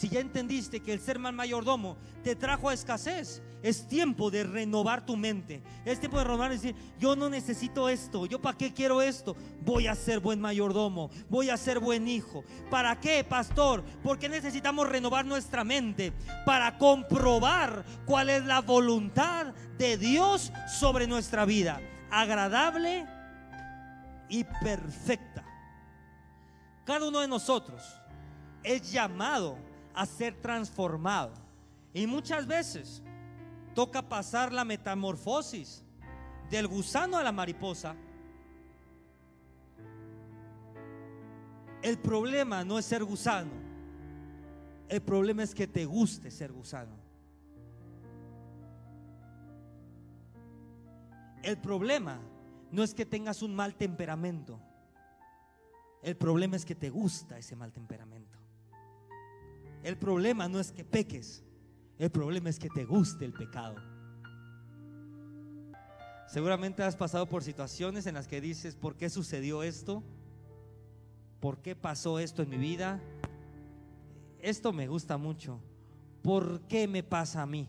Si 0.00 0.08
ya 0.08 0.20
entendiste 0.20 0.80
que 0.80 0.94
el 0.94 1.00
ser 1.00 1.18
mal 1.18 1.34
mayordomo 1.34 1.98
te 2.24 2.34
trajo 2.34 2.70
a 2.70 2.72
escasez, 2.72 3.42
es 3.62 3.86
tiempo 3.86 4.30
de 4.30 4.44
renovar 4.44 5.04
tu 5.04 5.14
mente. 5.14 5.62
Es 5.84 6.00
tiempo 6.00 6.16
de 6.16 6.24
renovar 6.24 6.50
y 6.50 6.54
decir, 6.54 6.74
yo 6.98 7.16
no 7.16 7.28
necesito 7.28 7.86
esto, 7.86 8.24
yo 8.24 8.40
para 8.40 8.56
qué 8.56 8.72
quiero 8.72 9.02
esto. 9.02 9.36
Voy 9.60 9.88
a 9.88 9.94
ser 9.94 10.20
buen 10.20 10.40
mayordomo, 10.40 11.10
voy 11.28 11.50
a 11.50 11.58
ser 11.58 11.80
buen 11.80 12.08
hijo. 12.08 12.44
¿Para 12.70 12.98
qué, 12.98 13.24
pastor? 13.24 13.84
Porque 14.02 14.30
necesitamos 14.30 14.88
renovar 14.88 15.26
nuestra 15.26 15.64
mente 15.64 16.14
para 16.46 16.78
comprobar 16.78 17.84
cuál 18.06 18.30
es 18.30 18.42
la 18.46 18.62
voluntad 18.62 19.48
de 19.76 19.98
Dios 19.98 20.50
sobre 20.78 21.06
nuestra 21.08 21.44
vida. 21.44 21.78
Agradable 22.10 23.06
y 24.30 24.44
perfecta. 24.44 25.44
Cada 26.86 27.06
uno 27.06 27.20
de 27.20 27.28
nosotros 27.28 27.82
es 28.62 28.90
llamado 28.90 29.68
a 29.94 30.06
ser 30.06 30.34
transformado. 30.40 31.32
Y 31.92 32.06
muchas 32.06 32.46
veces 32.46 33.02
toca 33.74 34.02
pasar 34.02 34.52
la 34.52 34.64
metamorfosis 34.64 35.82
del 36.50 36.66
gusano 36.66 37.16
a 37.16 37.22
la 37.22 37.32
mariposa. 37.32 37.94
El 41.82 41.98
problema 41.98 42.64
no 42.64 42.78
es 42.78 42.84
ser 42.84 43.04
gusano. 43.04 43.52
El 44.88 45.00
problema 45.00 45.42
es 45.42 45.54
que 45.54 45.66
te 45.66 45.84
guste 45.84 46.30
ser 46.30 46.52
gusano. 46.52 46.94
El 51.42 51.56
problema 51.58 52.20
no 52.70 52.82
es 52.82 52.92
que 52.92 53.06
tengas 53.06 53.40
un 53.42 53.54
mal 53.54 53.74
temperamento. 53.76 54.60
El 56.02 56.16
problema 56.16 56.56
es 56.56 56.64
que 56.64 56.74
te 56.74 56.90
gusta 56.90 57.38
ese 57.38 57.56
mal 57.56 57.72
temperamento. 57.72 58.19
El 59.82 59.96
problema 59.96 60.48
no 60.48 60.60
es 60.60 60.72
que 60.72 60.84
peques, 60.84 61.42
el 61.98 62.10
problema 62.10 62.50
es 62.50 62.58
que 62.58 62.68
te 62.68 62.84
guste 62.84 63.24
el 63.24 63.32
pecado. 63.32 63.76
Seguramente 66.28 66.82
has 66.82 66.94
pasado 66.94 67.26
por 67.26 67.42
situaciones 67.42 68.06
en 68.06 68.14
las 68.14 68.28
que 68.28 68.40
dices, 68.40 68.76
¿por 68.76 68.94
qué 68.94 69.10
sucedió 69.10 69.62
esto? 69.62 70.02
¿Por 71.40 71.58
qué 71.58 71.74
pasó 71.74 72.18
esto 72.18 72.42
en 72.42 72.50
mi 72.50 72.56
vida? 72.56 73.00
Esto 74.38 74.72
me 74.72 74.86
gusta 74.86 75.16
mucho. 75.16 75.60
¿Por 76.22 76.60
qué 76.68 76.86
me 76.86 77.02
pasa 77.02 77.42
a 77.42 77.46
mí? 77.46 77.68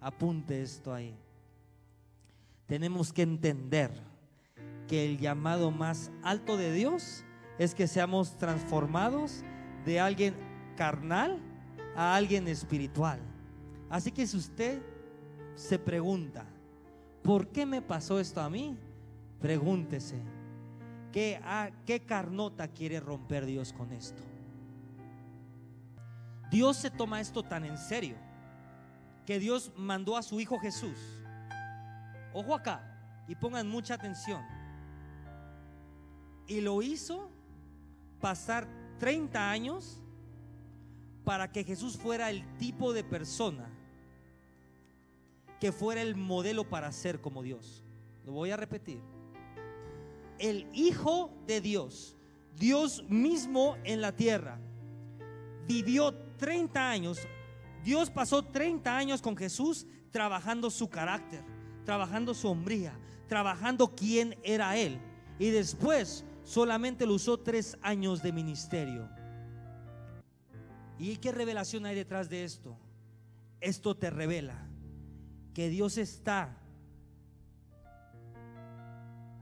Apunte 0.00 0.62
esto 0.62 0.94
ahí. 0.94 1.18
Tenemos 2.66 3.12
que 3.12 3.22
entender 3.22 3.90
que 4.86 5.04
el 5.04 5.18
llamado 5.18 5.70
más 5.70 6.12
alto 6.22 6.56
de 6.56 6.72
Dios 6.72 7.24
es 7.58 7.74
que 7.74 7.88
seamos 7.88 8.36
transformados 8.36 9.42
de 9.84 10.00
alguien 10.00 10.34
carnal 10.74 11.38
a 11.96 12.14
alguien 12.14 12.48
espiritual. 12.48 13.20
Así 13.90 14.10
que 14.10 14.26
si 14.26 14.36
usted 14.36 14.82
se 15.54 15.78
pregunta, 15.78 16.44
¿por 17.22 17.48
qué 17.48 17.66
me 17.66 17.82
pasó 17.82 18.18
esto 18.18 18.40
a 18.40 18.50
mí? 18.50 18.76
Pregúntese, 19.40 20.16
¿qué, 21.12 21.40
a, 21.44 21.70
¿qué 21.86 22.00
carnota 22.00 22.68
quiere 22.68 23.00
romper 23.00 23.46
Dios 23.46 23.72
con 23.72 23.92
esto? 23.92 24.22
Dios 26.50 26.76
se 26.76 26.90
toma 26.90 27.20
esto 27.20 27.42
tan 27.42 27.64
en 27.64 27.78
serio 27.78 28.16
que 29.26 29.38
Dios 29.38 29.72
mandó 29.76 30.16
a 30.16 30.22
su 30.22 30.40
Hijo 30.40 30.58
Jesús. 30.58 30.98
Ojo 32.32 32.54
acá 32.54 32.94
y 33.26 33.34
pongan 33.34 33.68
mucha 33.68 33.94
atención. 33.94 34.42
Y 36.46 36.60
lo 36.60 36.82
hizo 36.82 37.30
pasar 38.20 38.68
30 38.98 39.50
años 39.50 40.03
para 41.24 41.50
que 41.50 41.64
Jesús 41.64 41.96
fuera 41.96 42.30
el 42.30 42.44
tipo 42.58 42.92
de 42.92 43.02
persona 43.02 43.70
que 45.60 45.72
fuera 45.72 46.02
el 46.02 46.14
modelo 46.14 46.68
para 46.68 46.92
ser 46.92 47.22
como 47.22 47.42
Dios. 47.42 47.82
Lo 48.26 48.32
voy 48.32 48.50
a 48.50 48.56
repetir. 48.56 49.00
El 50.38 50.68
Hijo 50.74 51.30
de 51.46 51.60
Dios, 51.62 52.16
Dios 52.58 53.02
mismo 53.08 53.78
en 53.84 54.02
la 54.02 54.12
tierra, 54.12 54.58
vivió 55.66 56.14
30 56.36 56.90
años. 56.90 57.18
Dios 57.82 58.10
pasó 58.10 58.44
30 58.44 58.94
años 58.94 59.22
con 59.22 59.36
Jesús 59.36 59.86
trabajando 60.10 60.70
su 60.70 60.90
carácter, 60.90 61.42
trabajando 61.84 62.34
su 62.34 62.48
hombría, 62.48 62.98
trabajando 63.26 63.94
quién 63.94 64.36
era 64.42 64.76
Él. 64.76 65.00
Y 65.38 65.50
después 65.50 66.24
solamente 66.42 67.06
lo 67.06 67.14
usó 67.14 67.38
tres 67.38 67.78
años 67.80 68.22
de 68.22 68.32
ministerio. 68.32 69.08
¿Y 70.98 71.16
qué 71.16 71.32
revelación 71.32 71.86
hay 71.86 71.94
detrás 71.94 72.28
de 72.28 72.44
esto? 72.44 72.76
Esto 73.60 73.96
te 73.96 74.10
revela 74.10 74.68
que 75.52 75.68
Dios 75.68 75.98
está 75.98 76.60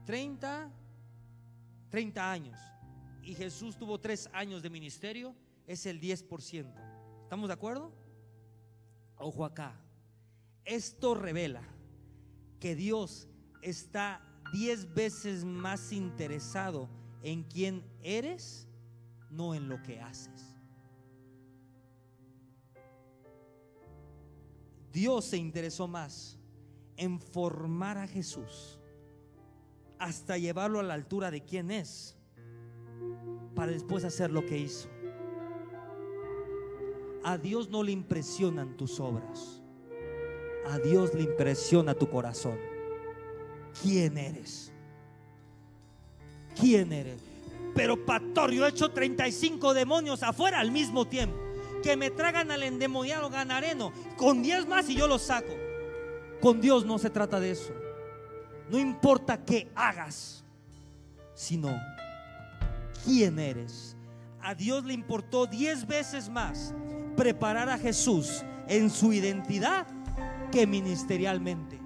30, 0.05 0.71
30 1.89 2.31
años 2.31 2.59
y 3.21 3.35
Jesús 3.35 3.77
tuvo 3.77 3.99
tres 3.99 4.29
años 4.33 4.61
de 4.61 4.69
ministerio, 4.69 5.35
es 5.65 5.85
el 5.85 6.01
10%. 6.01 6.73
¿Estamos 7.23 7.47
de 7.47 7.53
acuerdo? 7.53 7.93
Ojo 9.17 9.45
acá. 9.45 9.79
Esto 10.65 11.15
revela 11.15 11.63
que 12.59 12.75
Dios 12.75 13.27
está 13.61 14.21
10 14.53 14.93
veces 14.93 15.45
más 15.45 15.91
interesado 15.91 16.89
en 17.21 17.43
quién 17.43 17.85
eres, 18.01 18.67
no 19.29 19.55
en 19.55 19.69
lo 19.69 19.81
que 19.81 19.99
haces. 20.01 20.52
Dios 24.93 25.25
se 25.25 25.37
interesó 25.37 25.87
más 25.87 26.37
en 26.97 27.19
formar 27.19 27.97
a 27.97 28.07
Jesús 28.07 28.79
hasta 29.97 30.37
llevarlo 30.37 30.79
a 30.79 30.83
la 30.83 30.93
altura 30.93 31.31
de 31.31 31.41
quién 31.41 31.71
es 31.71 32.15
para 33.55 33.71
después 33.71 34.03
hacer 34.03 34.29
lo 34.29 34.45
que 34.45 34.59
hizo. 34.59 34.87
A 37.23 37.39
Dios 37.39 37.69
no 37.69 37.81
le 37.81 37.91
impresionan 37.91 38.77
tus 38.77 38.99
obras. 38.99 39.63
A 40.67 40.77
Dios 40.77 41.13
le 41.15 41.23
impresiona 41.23 41.95
tu 41.95 42.07
corazón. 42.07 42.59
¿Quién 43.81 44.17
eres? 44.17 44.71
¿Quién 46.59 46.93
eres? 46.93 47.19
Pero 47.73 48.05
pastor, 48.05 48.51
yo 48.51 48.67
he 48.67 48.69
hecho 48.69 48.91
35 48.91 49.73
demonios 49.73 50.21
afuera 50.21 50.59
al 50.59 50.69
mismo 50.69 51.05
tiempo 51.05 51.42
que 51.83 51.95
me 51.95 52.09
tragan 52.09 52.49
al 52.49 52.63
endemoniado 52.63 53.29
ganareno. 53.29 53.91
Con 54.17 54.41
10 54.41 54.67
más 54.67 54.89
y 54.89 54.95
yo 54.95 55.07
lo 55.07 55.19
saco. 55.19 55.53
Con 56.41 56.59
Dios 56.59 56.85
no 56.85 56.97
se 56.97 57.11
trata 57.11 57.39
de 57.39 57.51
eso. 57.51 57.73
No 58.69 58.79
importa 58.79 59.43
qué 59.43 59.69
hagas, 59.75 60.43
sino 61.35 61.79
quién 63.05 63.37
eres. 63.37 63.95
A 64.41 64.55
Dios 64.55 64.83
le 64.85 64.93
importó 64.93 65.45
10 65.45 65.85
veces 65.85 66.29
más 66.29 66.73
preparar 67.15 67.69
a 67.69 67.77
Jesús 67.77 68.43
en 68.67 68.89
su 68.89 69.13
identidad 69.13 69.85
que 70.51 70.65
ministerialmente. 70.65 71.79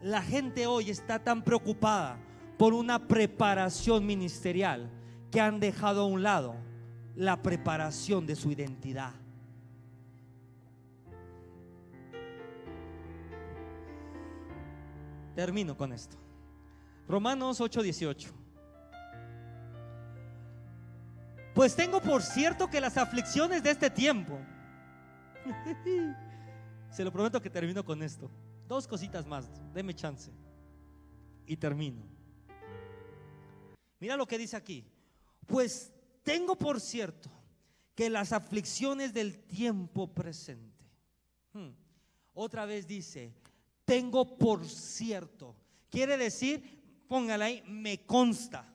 La 0.00 0.22
gente 0.22 0.66
hoy 0.66 0.90
está 0.90 1.18
tan 1.18 1.42
preocupada 1.42 2.18
por 2.56 2.74
una 2.74 3.08
preparación 3.08 4.06
ministerial 4.06 4.90
que 5.30 5.40
han 5.40 5.58
dejado 5.60 6.02
a 6.02 6.06
un 6.06 6.22
lado 6.22 6.67
la 7.18 7.42
preparación 7.42 8.24
de 8.24 8.36
su 8.36 8.52
identidad. 8.52 9.12
Termino 15.34 15.76
con 15.76 15.92
esto. 15.92 16.16
Romanos 17.08 17.60
8:18. 17.60 18.30
Pues 21.56 21.74
tengo 21.74 22.00
por 22.00 22.22
cierto 22.22 22.70
que 22.70 22.80
las 22.80 22.96
aflicciones 22.96 23.64
de 23.64 23.70
este 23.72 23.90
tiempo, 23.90 24.38
se 26.92 27.02
lo 27.02 27.12
prometo 27.12 27.42
que 27.42 27.50
termino 27.50 27.84
con 27.84 28.00
esto. 28.04 28.30
Dos 28.68 28.86
cositas 28.86 29.26
más, 29.26 29.50
deme 29.74 29.92
chance. 29.92 30.30
Y 31.46 31.56
termino. 31.56 32.00
Mira 33.98 34.16
lo 34.16 34.24
que 34.24 34.38
dice 34.38 34.56
aquí. 34.56 34.84
Pues 35.48 35.92
tengo 36.28 36.56
por 36.56 36.78
cierto 36.78 37.30
que 37.94 38.10
las 38.10 38.34
aflicciones 38.34 39.14
del 39.14 39.38
tiempo 39.38 40.12
presente. 40.12 40.84
Hmm. 41.54 41.70
Otra 42.34 42.66
vez 42.66 42.86
dice, 42.86 43.32
tengo 43.86 44.36
por 44.36 44.68
cierto. 44.68 45.56
Quiere 45.88 46.18
decir, 46.18 46.82
póngala 47.08 47.46
ahí, 47.46 47.62
me 47.66 48.04
consta. 48.04 48.70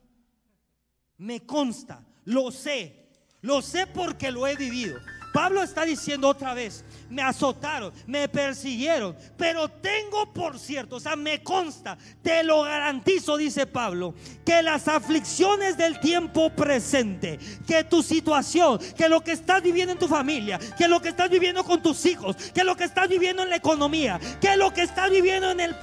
Me 1.20 1.46
consta, 1.46 2.04
lo 2.26 2.50
sé. 2.50 3.12
Lo 3.42 3.62
sé 3.62 3.86
porque 3.86 4.32
lo 4.32 4.48
he 4.48 4.56
vivido. 4.56 4.98
Pablo 5.34 5.64
está 5.64 5.84
diciendo 5.84 6.30
otra 6.30 6.54
vez, 6.54 6.86
me 7.10 7.24
azotaron, 7.24 7.92
me 8.06 8.30
persiguieron, 8.30 9.16
pero 9.36 9.68
tengo 9.68 10.32
por 10.32 10.60
cierto, 10.60 10.98
o 10.98 11.00
sea, 11.00 11.16
me 11.16 11.42
consta, 11.44 11.98
te 12.22 12.44
lo 12.44 12.62
garantizo, 12.62 13.36
dice 13.36 13.66
Pablo, 13.66 14.14
que 14.46 14.62
las 14.62 14.88
aflicciones 14.88 15.76
del 15.76 16.00
tiempo 16.00 16.52
presente, 16.52 17.40
que 17.68 17.84
tu 17.84 18.04
situación, 18.04 18.80
que 18.96 19.10
lo 19.10 19.22
que 19.22 19.32
estás 19.32 19.62
viviendo 19.64 19.92
en 19.92 20.00
tu 20.00 20.08
familia, 20.08 20.60
que 20.78 20.88
lo 20.88 21.02
que 21.02 21.10
estás 21.10 21.30
viviendo 21.30 21.64
con 21.64 21.82
tus 21.82 22.06
hijos, 22.06 22.36
que 22.54 22.64
lo 22.64 22.76
que 22.76 22.84
estás 22.84 23.10
viviendo 23.10 23.42
en 23.44 23.50
la 23.50 23.56
economía, 23.56 24.20
que 24.40 24.56
lo 24.56 24.72
que 24.72 24.84
estás 24.84 25.10
viviendo 25.10 25.50
en 25.50 25.60
el 25.60 25.76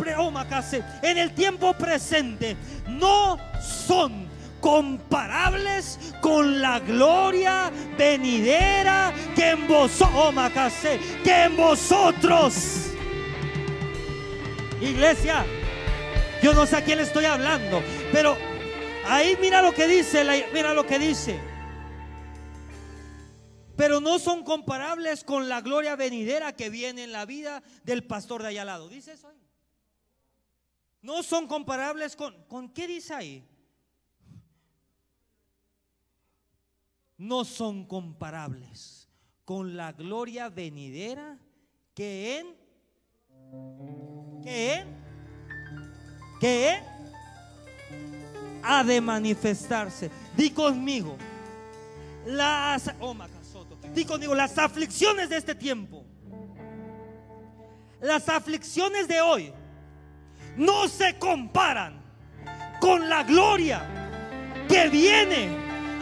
en 1.03 1.19
el 1.19 1.35
tiempo 1.35 1.75
presente, 1.75 2.57
no 2.89 3.39
son 3.61 4.30
comparables 4.61 5.99
con 6.21 6.61
la 6.61 6.81
gloria 6.81 7.73
venidera 7.97 9.13
que 9.35 9.51
en 9.51 9.67
vosotros, 9.67 10.13
oh, 10.15 11.25
que 11.25 11.43
en 11.45 11.57
vosotros. 11.57 12.87
Iglesia, 14.81 15.45
yo 16.43 16.55
no 16.55 16.67
sé 16.67 16.77
a 16.77 16.85
quién 16.85 16.99
le 16.99 17.05
estoy 17.05 17.27
hablando, 17.27 17.83
pero 18.13 18.37
ahí 19.07 19.37
mira 19.41 19.61
lo 19.61 19.73
que 19.73 19.87
dice, 19.87 20.25
mira 20.53 20.73
lo 20.73 20.87
que 20.87 20.99
dice. 20.99 21.39
Pero 23.77 24.01
no 24.01 24.19
son 24.19 24.45
comparables 24.45 25.25
con 25.25 25.49
la 25.49 25.63
gloria 25.63 25.97
venidera 25.97 26.55
que 26.55 26.69
viene 26.69 27.05
en 27.05 27.13
la 27.13 27.25
vida 27.25 27.63
del 27.83 28.05
pastor 28.05 28.43
de 28.43 28.49
allá 28.49 28.61
al 28.63 28.67
lado. 28.67 28.89
¿Dice 28.89 29.13
eso 29.13 29.29
ahí? 29.29 29.41
No 31.03 31.23
son 31.23 31.47
comparables 31.47 32.15
con, 32.15 32.45
¿con 32.45 32.69
qué 32.69 32.87
dice 32.87 33.15
ahí? 33.15 33.50
No 37.21 37.45
son 37.45 37.85
comparables 37.85 39.07
con 39.45 39.77
la 39.77 39.93
gloria 39.93 40.49
venidera 40.49 41.37
que 41.95 42.39
en 42.39 42.47
que 44.43 44.75
en 44.75 44.89
que 46.41 46.71
en 46.71 46.85
ha 48.63 48.83
de 48.83 49.03
manifestarse. 49.03 50.11
Di 50.35 50.51
conmigo. 50.51 51.19
Las 52.25 52.91
oh, 53.01 53.15
Di 53.95 54.07
conmigo 54.07 54.35
las 54.35 54.57
aflicciones 54.57 55.29
de 55.29 55.37
este 55.37 55.55
tiempo. 55.55 56.07
Las 58.01 58.31
aflicciones 58.31 59.09
de 59.09 59.21
hoy 59.21 59.53
no 60.57 60.89
se 60.89 61.19
comparan 61.19 62.01
con 62.81 63.11
la 63.11 63.25
gloria 63.25 63.83
que 64.67 64.89
viene 64.89 65.51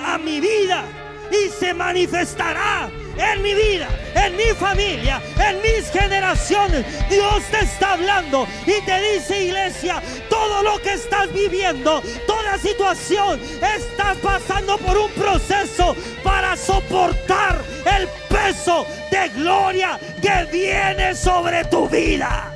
a 0.01 0.17
mi 0.17 0.39
vida 0.39 0.85
y 1.31 1.49
se 1.51 1.75
manifestará 1.75 2.91
en 3.17 3.43
mi 3.43 3.55
vida, 3.55 3.89
en 4.15 4.37
mi 4.37 4.55
familia, 4.55 5.21
en 5.39 5.61
mis 5.61 5.91
generaciones. 5.91 6.87
Dios 7.09 7.43
te 7.51 7.61
está 7.61 7.95
hablando 7.95 8.47
y 8.67 8.81
te 8.85 9.01
dice, 9.13 9.45
iglesia, 9.45 10.03
todo 10.29 10.63
lo 10.63 10.81
que 10.81 10.95
estás 10.95 11.33
viviendo, 11.33 12.03
toda 12.27 12.59
situación, 12.59 13.41
estás 13.41 14.17
pasando 14.19 14.79
por 14.79 14.97
un 14.97 15.11
proceso 15.13 15.97
para 16.23 16.57
soportar 16.57 17.61
el 17.99 18.09
peso 18.29 18.87
de 19.11 19.29
gloria 19.31 19.99
que 20.23 20.49
viene 20.53 21.15
sobre 21.15 21.65
tu 21.65 21.89
vida. 21.89 22.53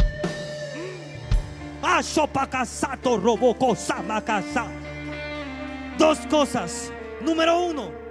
Dos 5.98 6.18
cosas. 6.30 6.92
Número 7.20 7.58
uno, 7.58 8.01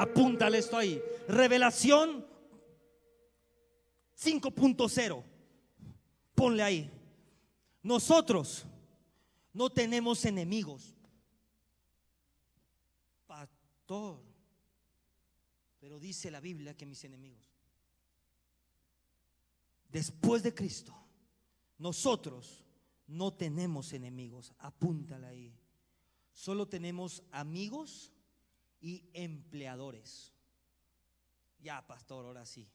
Apúntale 0.00 0.56
esto 0.56 0.78
ahí. 0.78 0.98
Revelación 1.28 2.26
5.0. 4.18 5.22
Ponle 6.34 6.62
ahí. 6.62 6.90
Nosotros 7.82 8.64
no 9.52 9.68
tenemos 9.68 10.24
enemigos. 10.24 10.96
Pastor. 13.26 14.22
Pero 15.80 16.00
dice 16.00 16.30
la 16.30 16.40
Biblia 16.40 16.74
que 16.74 16.86
mis 16.86 17.04
enemigos. 17.04 17.52
Después 19.90 20.42
de 20.42 20.54
Cristo, 20.54 20.94
nosotros 21.76 22.64
no 23.06 23.34
tenemos 23.34 23.92
enemigos. 23.92 24.54
Apúntale 24.60 25.26
ahí. 25.26 25.54
Solo 26.32 26.66
tenemos 26.68 27.22
amigos 27.32 28.14
y 28.80 29.08
empleadores. 29.12 30.32
Ya, 31.60 31.86
pastor, 31.86 32.24
ahora 32.26 32.46
sí. 32.46 32.68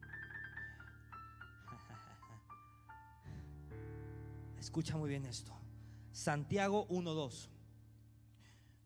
Escucha 4.58 4.96
muy 4.96 5.08
bien 5.08 5.24
esto. 5.26 5.52
Santiago 6.12 6.86
1.2. 6.88 7.48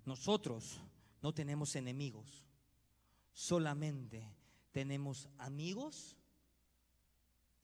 Nosotros 0.04 0.80
no 1.20 1.34
tenemos 1.34 1.74
enemigos, 1.74 2.44
solamente 3.32 4.32
tenemos 4.70 5.28
amigos 5.38 6.16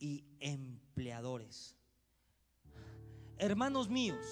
y 0.00 0.24
empleadores. 0.40 1.76
Hermanos 3.38 3.88
míos, 3.88 4.26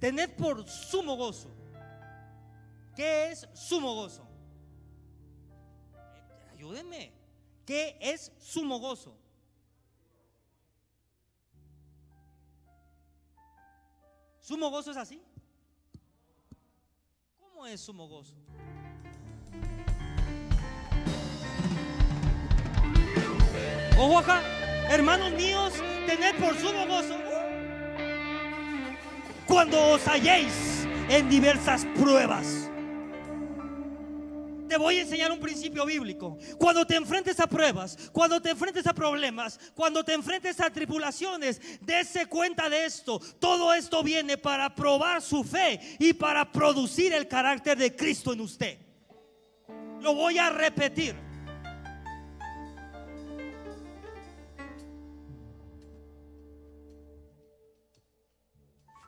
Tened 0.00 0.30
por 0.36 0.68
sumo 0.68 1.16
gozo. 1.16 1.48
¿Qué 2.94 3.30
es 3.30 3.48
sumo 3.54 3.94
gozo? 3.94 4.26
Ayúdenme. 6.52 7.12
¿Qué 7.64 7.96
es 8.00 8.32
sumo 8.38 8.78
gozo? 8.78 9.16
¿Sumo 14.40 14.70
gozo 14.70 14.92
es 14.92 14.96
así? 14.96 15.20
¿Cómo 17.40 17.66
es 17.66 17.80
sumo 17.80 18.06
gozo? 18.06 18.36
Ojo 23.98 24.18
acá, 24.18 24.42
hermanos 24.90 25.32
míos, 25.32 25.72
tened 26.06 26.36
por 26.38 26.54
sumo 26.56 26.86
gozo 26.86 27.25
cuando 29.46 29.80
os 29.92 30.06
halléis 30.06 30.86
en 31.08 31.28
diversas 31.28 31.84
pruebas. 31.96 32.70
Te 34.68 34.76
voy 34.76 34.98
a 34.98 35.02
enseñar 35.02 35.30
un 35.30 35.38
principio 35.38 35.86
bíblico. 35.86 36.36
Cuando 36.58 36.84
te 36.84 36.96
enfrentes 36.96 37.38
a 37.38 37.46
pruebas, 37.46 37.96
cuando 38.12 38.42
te 38.42 38.50
enfrentes 38.50 38.86
a 38.86 38.92
problemas, 38.92 39.60
cuando 39.74 40.02
te 40.02 40.12
enfrentes 40.12 40.58
a 40.60 40.70
tripulaciones, 40.70 41.60
dése 41.80 42.26
cuenta 42.26 42.68
de 42.68 42.84
esto. 42.84 43.20
Todo 43.38 43.72
esto 43.72 44.02
viene 44.02 44.36
para 44.36 44.74
probar 44.74 45.22
su 45.22 45.44
fe 45.44 45.80
y 46.00 46.12
para 46.12 46.50
producir 46.50 47.12
el 47.12 47.28
carácter 47.28 47.78
de 47.78 47.94
Cristo 47.94 48.32
en 48.32 48.40
usted. 48.40 48.78
Lo 50.00 50.14
voy 50.14 50.38
a 50.38 50.50
repetir. 50.50 51.25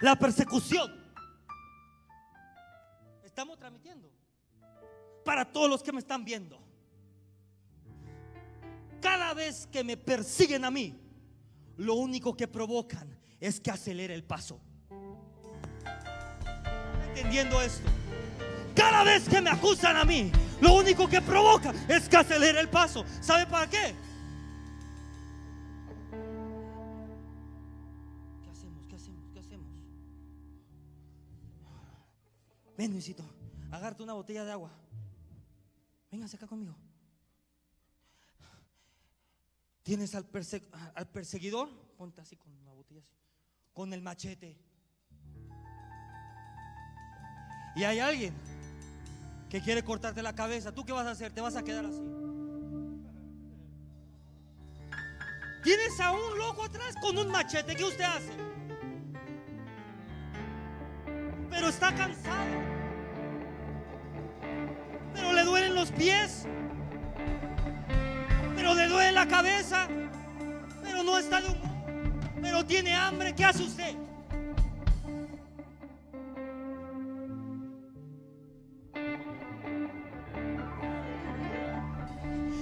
La 0.00 0.16
persecución. 0.16 0.92
Estamos 3.24 3.58
transmitiendo 3.58 4.10
para 5.24 5.44
todos 5.44 5.68
los 5.68 5.82
que 5.82 5.92
me 5.92 6.00
están 6.00 6.24
viendo. 6.24 6.58
Cada 9.00 9.34
vez 9.34 9.66
que 9.70 9.84
me 9.84 9.96
persiguen 9.96 10.64
a 10.64 10.70
mí, 10.70 10.98
lo 11.76 11.94
único 11.94 12.36
que 12.36 12.48
provocan 12.48 13.16
es 13.38 13.60
que 13.60 13.70
acelere 13.70 14.14
el 14.14 14.24
paso. 14.24 14.60
Entendiendo 17.08 17.60
esto. 17.60 17.88
Cada 18.74 19.04
vez 19.04 19.28
que 19.28 19.40
me 19.40 19.50
acusan 19.50 19.96
a 19.96 20.04
mí, 20.04 20.32
lo 20.60 20.74
único 20.74 21.08
que 21.08 21.20
provoca 21.20 21.72
es 21.88 22.08
que 22.08 22.16
acelere 22.16 22.60
el 22.60 22.68
paso. 22.68 23.04
¿Sabe 23.20 23.46
para 23.46 23.68
qué? 23.68 23.94
Ven, 32.78 32.92
Luisito, 32.92 33.24
agárrate 33.72 34.04
una 34.04 34.12
botella 34.12 34.44
de 34.44 34.52
agua. 34.52 34.70
Véngase 36.12 36.36
acá 36.36 36.46
conmigo. 36.46 36.76
Tienes 39.82 40.14
al, 40.14 40.24
al 40.94 41.08
perseguidor, 41.08 41.68
ponte 41.96 42.20
así 42.20 42.36
con 42.36 42.54
una 42.54 42.72
botella 42.72 43.00
así, 43.00 43.12
con 43.72 43.92
el 43.92 44.00
machete. 44.00 44.56
Y 47.74 47.82
hay 47.82 47.98
alguien 47.98 48.32
que 49.50 49.60
quiere 49.60 49.82
cortarte 49.82 50.22
la 50.22 50.36
cabeza. 50.36 50.72
¿Tú 50.72 50.84
qué 50.84 50.92
vas 50.92 51.06
a 51.06 51.10
hacer? 51.10 51.32
Te 51.32 51.40
vas 51.40 51.56
a 51.56 51.64
quedar 51.64 51.84
así. 51.84 52.00
Tienes 55.64 55.98
a 55.98 56.12
un 56.12 56.38
loco 56.38 56.62
atrás 56.62 56.94
con 57.00 57.18
un 57.18 57.26
machete. 57.26 57.74
¿Qué 57.74 57.82
usted 57.82 58.04
hace? 58.04 58.57
Pero 61.58 61.70
está 61.70 61.92
cansado. 61.92 62.46
Pero 65.12 65.32
le 65.32 65.42
duelen 65.42 65.74
los 65.74 65.90
pies. 65.90 66.46
Pero 68.54 68.74
le 68.76 68.86
duele 68.86 69.10
la 69.10 69.26
cabeza. 69.26 69.88
Pero 70.84 71.02
no 71.02 71.18
está 71.18 71.40
de 71.40 71.48
humor. 71.48 72.30
Pero 72.40 72.64
tiene 72.64 72.94
hambre. 72.94 73.34
¿Qué 73.34 73.44
hace 73.44 73.64
usted? 73.64 73.96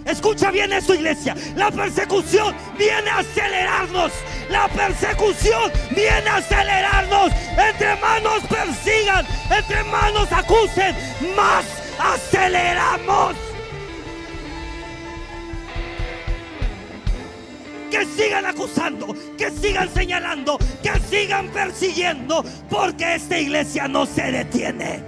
Escucha 0.06 0.52
bien 0.52 0.72
esto, 0.72 0.94
iglesia. 0.94 1.34
La 1.56 1.70
persecución 1.70 2.54
viene 2.78 3.10
a 3.10 3.18
acelerarnos. 3.18 4.12
La 4.48 4.68
persecución 4.68 5.72
viene 5.90 6.28
a 6.28 6.36
acelerarnos. 6.36 7.32
Entre 7.58 7.96
manos 7.96 8.42
persigan, 8.48 9.26
entre 9.50 9.82
manos 9.84 10.30
acusen, 10.30 10.94
más 11.36 11.64
aceleramos. 11.98 13.34
Que 17.90 18.04
sigan 18.04 18.46
acusando, 18.46 19.14
que 19.36 19.50
sigan 19.50 19.92
señalando, 19.92 20.58
que 20.82 20.92
sigan 21.10 21.48
persiguiendo, 21.48 22.44
porque 22.68 23.16
esta 23.16 23.38
iglesia 23.38 23.88
no 23.88 24.06
se 24.06 24.22
detiene. 24.30 25.02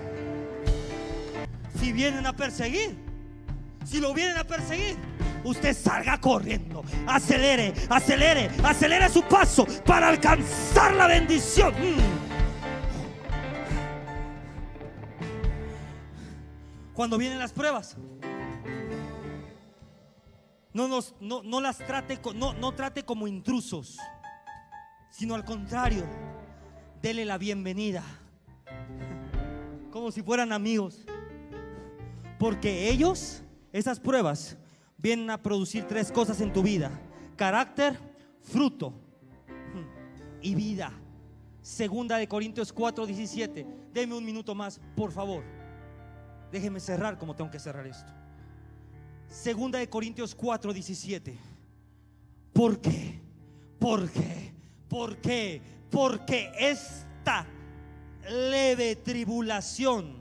Si 1.78 1.92
vienen 1.92 2.26
a 2.26 2.32
perseguir, 2.32 3.07
si 3.88 4.00
lo 4.00 4.12
vienen 4.12 4.36
a 4.36 4.44
perseguir, 4.44 4.96
usted 5.44 5.74
salga 5.74 6.20
corriendo, 6.20 6.84
acelere, 7.06 7.72
acelere, 7.88 8.50
acelere 8.62 9.08
su 9.08 9.22
paso 9.22 9.66
para 9.86 10.08
alcanzar 10.08 10.94
la 10.94 11.06
bendición. 11.06 11.72
Mm. 11.72 12.18
Cuando 16.92 17.16
vienen 17.16 17.38
las 17.38 17.52
pruebas, 17.52 17.96
no, 20.74 20.86
nos, 20.86 21.14
no, 21.20 21.60
las 21.60 21.78
trate, 21.78 22.20
no, 22.34 22.72
trate 22.72 23.04
como 23.04 23.26
intrusos, 23.26 23.96
sino 25.08 25.34
al 25.34 25.46
contrario, 25.46 26.04
dele 27.00 27.24
la 27.24 27.38
bienvenida, 27.38 28.02
como 29.90 30.10
si 30.10 30.22
fueran 30.22 30.52
amigos, 30.52 31.06
porque 32.38 32.90
ellos 32.90 33.44
esas 33.72 34.00
pruebas 34.00 34.56
vienen 34.96 35.30
a 35.30 35.42
producir 35.42 35.84
tres 35.84 36.10
cosas 36.10 36.40
en 36.40 36.52
tu 36.52 36.62
vida. 36.62 36.90
Carácter, 37.36 37.98
fruto 38.42 38.90
hmm, 38.90 40.40
y 40.42 40.54
vida. 40.54 40.92
Segunda 41.62 42.16
de 42.16 42.28
Corintios 42.28 42.72
4, 42.72 43.06
17. 43.06 43.66
Deme 43.92 44.16
un 44.16 44.24
minuto 44.24 44.54
más, 44.54 44.80
por 44.96 45.12
favor. 45.12 45.44
Déjeme 46.50 46.80
cerrar 46.80 47.18
como 47.18 47.36
tengo 47.36 47.50
que 47.50 47.58
cerrar 47.58 47.86
esto. 47.86 48.12
Segunda 49.28 49.78
de 49.78 49.88
Corintios 49.88 50.34
4, 50.34 50.72
17. 50.72 51.38
¿Por 52.52 52.80
qué? 52.80 53.20
¿Por 53.78 54.10
qué? 54.10 54.54
¿Por 54.88 55.18
qué? 55.18 55.60
Porque 55.90 56.50
esta 56.58 57.46
leve 58.30 58.96
tribulación 58.96 60.17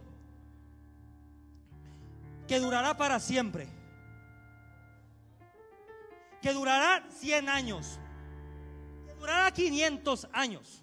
que 2.47 2.59
durará 2.59 2.95
para 2.95 3.19
siempre, 3.19 3.67
que 6.41 6.53
durará 6.53 7.05
100 7.19 7.49
años, 7.49 7.99
que 9.05 9.13
durará 9.13 9.51
500 9.51 10.27
años. 10.31 10.81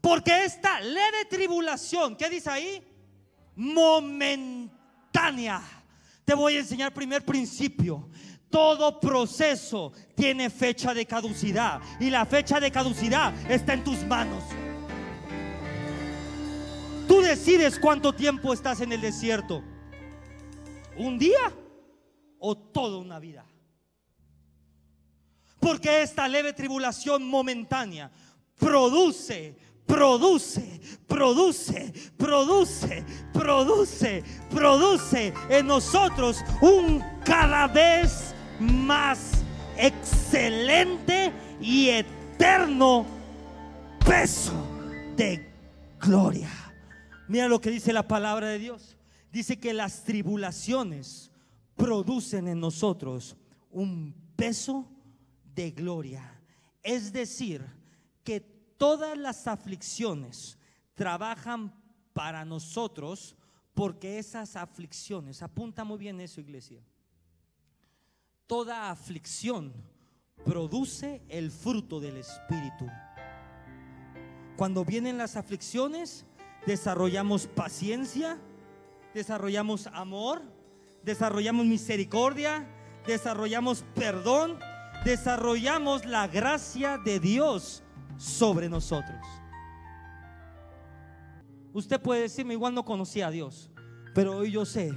Porque 0.00 0.44
esta 0.44 0.80
leve 0.80 1.26
tribulación, 1.28 2.16
¿qué 2.16 2.28
dice 2.28 2.50
ahí? 2.50 2.82
Momentánea. 3.56 4.72
Te 6.24 6.34
voy 6.34 6.56
a 6.56 6.60
enseñar 6.60 6.92
primer 6.92 7.24
principio. 7.24 8.08
Todo 8.50 9.00
proceso 9.00 9.92
tiene 10.14 10.48
fecha 10.48 10.94
de 10.94 11.06
caducidad 11.06 11.80
y 11.98 12.08
la 12.08 12.24
fecha 12.24 12.60
de 12.60 12.70
caducidad 12.70 13.34
está 13.50 13.74
en 13.74 13.82
tus 13.82 14.04
manos. 14.04 14.44
Tú 17.08 17.20
decides 17.20 17.78
cuánto 17.78 18.14
tiempo 18.14 18.52
estás 18.52 18.80
en 18.80 18.92
el 18.92 19.00
desierto 19.00 19.62
un 20.96 21.18
día 21.18 21.52
o 22.38 22.56
toda 22.56 22.98
una 22.98 23.18
vida. 23.18 23.44
Porque 25.60 26.02
esta 26.02 26.28
leve 26.28 26.52
tribulación 26.52 27.26
momentánea 27.26 28.10
produce, 28.58 29.56
produce, 29.86 30.80
produce, 31.06 31.92
produce, 32.18 33.04
produce, 33.32 34.24
produce 34.50 35.32
en 35.48 35.66
nosotros 35.66 36.44
un 36.60 37.02
cada 37.24 37.66
vez 37.66 38.34
más 38.60 39.42
excelente 39.78 41.32
y 41.60 41.88
eterno 41.88 43.06
peso 44.04 44.52
de 45.16 45.50
gloria. 45.98 46.50
Mira 47.26 47.48
lo 47.48 47.58
que 47.58 47.70
dice 47.70 47.92
la 47.92 48.06
palabra 48.06 48.48
de 48.48 48.58
Dios 48.58 48.98
dice 49.34 49.58
que 49.58 49.74
las 49.74 50.04
tribulaciones 50.04 51.28
producen 51.74 52.46
en 52.46 52.60
nosotros 52.60 53.36
un 53.68 54.14
peso 54.36 54.88
de 55.56 55.72
gloria. 55.72 56.40
Es 56.84 57.12
decir, 57.12 57.66
que 58.22 58.38
todas 58.38 59.18
las 59.18 59.48
aflicciones 59.48 60.56
trabajan 60.94 61.74
para 62.12 62.44
nosotros 62.44 63.34
porque 63.74 64.20
esas 64.20 64.54
aflicciones, 64.54 65.42
apunta 65.42 65.82
muy 65.82 65.98
bien 65.98 66.20
eso 66.20 66.40
iglesia, 66.40 66.86
toda 68.46 68.92
aflicción 68.92 69.72
produce 70.44 71.24
el 71.28 71.50
fruto 71.50 71.98
del 71.98 72.18
Espíritu. 72.18 72.86
Cuando 74.56 74.84
vienen 74.84 75.18
las 75.18 75.34
aflicciones, 75.34 76.24
desarrollamos 76.66 77.48
paciencia, 77.48 78.38
desarrollamos 79.14 79.86
amor, 79.88 80.42
desarrollamos 81.02 81.66
misericordia, 81.66 82.66
desarrollamos 83.06 83.84
perdón, 83.94 84.58
desarrollamos 85.04 86.04
la 86.04 86.26
gracia 86.26 86.98
de 86.98 87.20
Dios 87.20 87.82
sobre 88.16 88.68
nosotros. 88.68 89.18
Usted 91.72 92.00
puede 92.00 92.22
decirme, 92.22 92.54
igual 92.54 92.74
no 92.74 92.84
conocía 92.84 93.28
a 93.28 93.30
Dios, 93.30 93.70
pero 94.14 94.36
hoy 94.36 94.50
yo 94.50 94.64
sé 94.64 94.92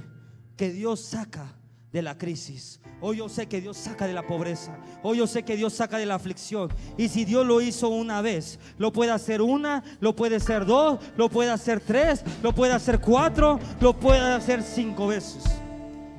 que 0.56 0.70
Dios 0.70 1.00
saca 1.00 1.57
de 1.92 2.02
la 2.02 2.18
crisis. 2.18 2.80
Hoy 3.00 3.18
yo 3.18 3.28
sé 3.28 3.46
que 3.46 3.60
Dios 3.60 3.76
saca 3.76 4.06
de 4.06 4.12
la 4.12 4.26
pobreza. 4.26 4.76
Hoy 5.02 5.18
yo 5.18 5.26
sé 5.26 5.42
que 5.42 5.56
Dios 5.56 5.72
saca 5.72 5.98
de 5.98 6.06
la 6.06 6.16
aflicción. 6.16 6.68
Y 6.96 7.08
si 7.08 7.24
Dios 7.24 7.46
lo 7.46 7.60
hizo 7.60 7.88
una 7.88 8.20
vez, 8.20 8.58
lo 8.76 8.92
puede 8.92 9.12
hacer 9.12 9.40
una, 9.40 9.82
lo 10.00 10.14
puede 10.14 10.36
hacer 10.36 10.66
dos, 10.66 10.98
lo 11.16 11.28
puede 11.28 11.50
hacer 11.50 11.80
tres, 11.80 12.22
lo 12.42 12.52
puede 12.52 12.72
hacer 12.72 13.00
cuatro, 13.00 13.58
lo 13.80 13.94
puede 13.94 14.20
hacer 14.20 14.62
cinco 14.62 15.06
veces. 15.06 15.44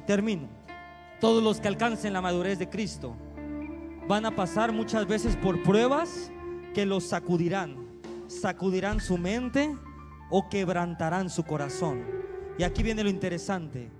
Termino. 0.07 0.47
Todos 1.19 1.43
los 1.43 1.59
que 1.59 1.67
alcancen 1.67 2.13
la 2.13 2.21
madurez 2.21 2.57
de 2.59 2.69
Cristo 2.69 3.15
van 4.07 4.25
a 4.25 4.35
pasar 4.35 4.71
muchas 4.71 5.05
veces 5.05 5.35
por 5.35 5.61
pruebas 5.63 6.31
que 6.73 6.85
los 6.85 7.03
sacudirán. 7.03 7.75
Sacudirán 8.27 9.01
su 9.01 9.17
mente 9.17 9.75
o 10.31 10.49
quebrantarán 10.49 11.29
su 11.29 11.43
corazón. 11.43 12.05
Y 12.57 12.63
aquí 12.63 12.83
viene 12.83 13.03
lo 13.03 13.09
interesante 13.09 13.98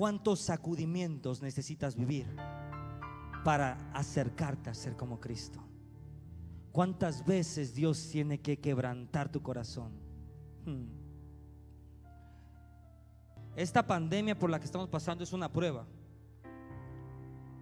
¿Cuántos 0.00 0.40
sacudimientos 0.40 1.42
necesitas 1.42 1.94
vivir 1.94 2.24
para 3.44 3.74
acercarte 3.92 4.70
a 4.70 4.74
ser 4.74 4.96
como 4.96 5.20
Cristo? 5.20 5.60
¿Cuántas 6.72 7.26
veces 7.26 7.74
Dios 7.74 8.08
tiene 8.10 8.40
que 8.40 8.58
quebrantar 8.58 9.30
tu 9.30 9.42
corazón? 9.42 9.92
Hmm. 10.64 10.86
Esta 13.54 13.86
pandemia 13.86 14.38
por 14.38 14.48
la 14.48 14.58
que 14.58 14.64
estamos 14.64 14.88
pasando 14.88 15.22
es 15.22 15.34
una 15.34 15.52
prueba. 15.52 15.84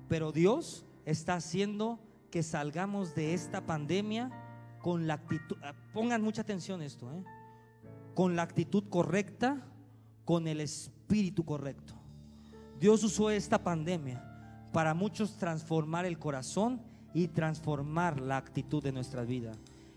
Pero 0.08 0.30
Dios 0.30 0.86
está 1.06 1.34
haciendo 1.34 1.98
que 2.30 2.44
salgamos 2.44 3.16
de 3.16 3.34
esta 3.34 3.66
pandemia 3.66 4.30
con 4.80 5.08
la 5.08 5.14
actitud, 5.14 5.56
ah, 5.60 5.74
pongan 5.92 6.22
mucha 6.22 6.42
atención 6.42 6.82
esto, 6.82 7.12
¿eh? 7.12 7.24
con 8.14 8.36
la 8.36 8.42
actitud 8.42 8.84
correcta, 8.88 9.66
con 10.24 10.46
el 10.46 10.60
espíritu 10.60 11.44
correcto. 11.44 11.97
Dios 12.80 13.02
usó 13.02 13.30
esta 13.30 13.58
pandemia 13.58 14.24
para 14.72 14.94
muchos 14.94 15.36
transformar 15.36 16.06
el 16.06 16.18
corazón 16.18 16.80
y 17.12 17.28
transformar 17.28 18.20
la 18.20 18.36
actitud 18.36 18.82
de 18.82 18.92
nuestra 18.92 19.22
vida. 19.22 19.52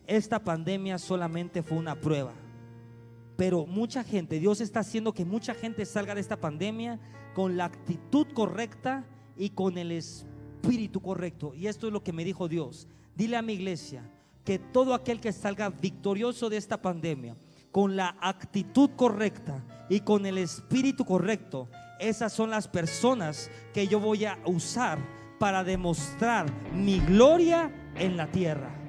Esta 0.07 0.43
pandemia 0.43 0.97
solamente 0.97 1.61
fue 1.61 1.77
una 1.77 1.95
prueba. 1.95 2.33
Pero 3.37 3.65
mucha 3.65 4.03
gente, 4.03 4.39
Dios 4.39 4.61
está 4.61 4.79
haciendo 4.79 5.13
que 5.13 5.25
mucha 5.25 5.53
gente 5.53 5.85
salga 5.85 6.15
de 6.15 6.21
esta 6.21 6.37
pandemia 6.37 6.99
con 7.33 7.57
la 7.57 7.65
actitud 7.65 8.27
correcta 8.33 9.05
y 9.37 9.51
con 9.51 9.77
el 9.77 9.91
espíritu 9.91 11.01
correcto. 11.01 11.53
Y 11.53 11.67
esto 11.67 11.87
es 11.87 11.93
lo 11.93 12.03
que 12.03 12.13
me 12.13 12.25
dijo 12.25 12.47
Dios. 12.47 12.87
Dile 13.15 13.37
a 13.37 13.41
mi 13.41 13.53
iglesia 13.53 14.09
que 14.43 14.59
todo 14.59 14.93
aquel 14.93 15.21
que 15.21 15.31
salga 15.31 15.69
victorioso 15.69 16.49
de 16.49 16.57
esta 16.57 16.81
pandemia, 16.81 17.35
con 17.71 17.95
la 17.95 18.17
actitud 18.21 18.89
correcta 18.95 19.63
y 19.89 20.01
con 20.01 20.25
el 20.25 20.37
espíritu 20.37 21.05
correcto, 21.05 21.69
esas 22.01 22.33
son 22.33 22.49
las 22.49 22.67
personas 22.67 23.49
que 23.73 23.87
yo 23.87 23.99
voy 23.99 24.25
a 24.25 24.37
usar 24.45 24.97
para 25.39 25.63
demostrar 25.63 26.45
mi 26.73 26.99
gloria 26.99 27.71
en 27.95 28.17
la 28.17 28.27
tierra. 28.27 28.80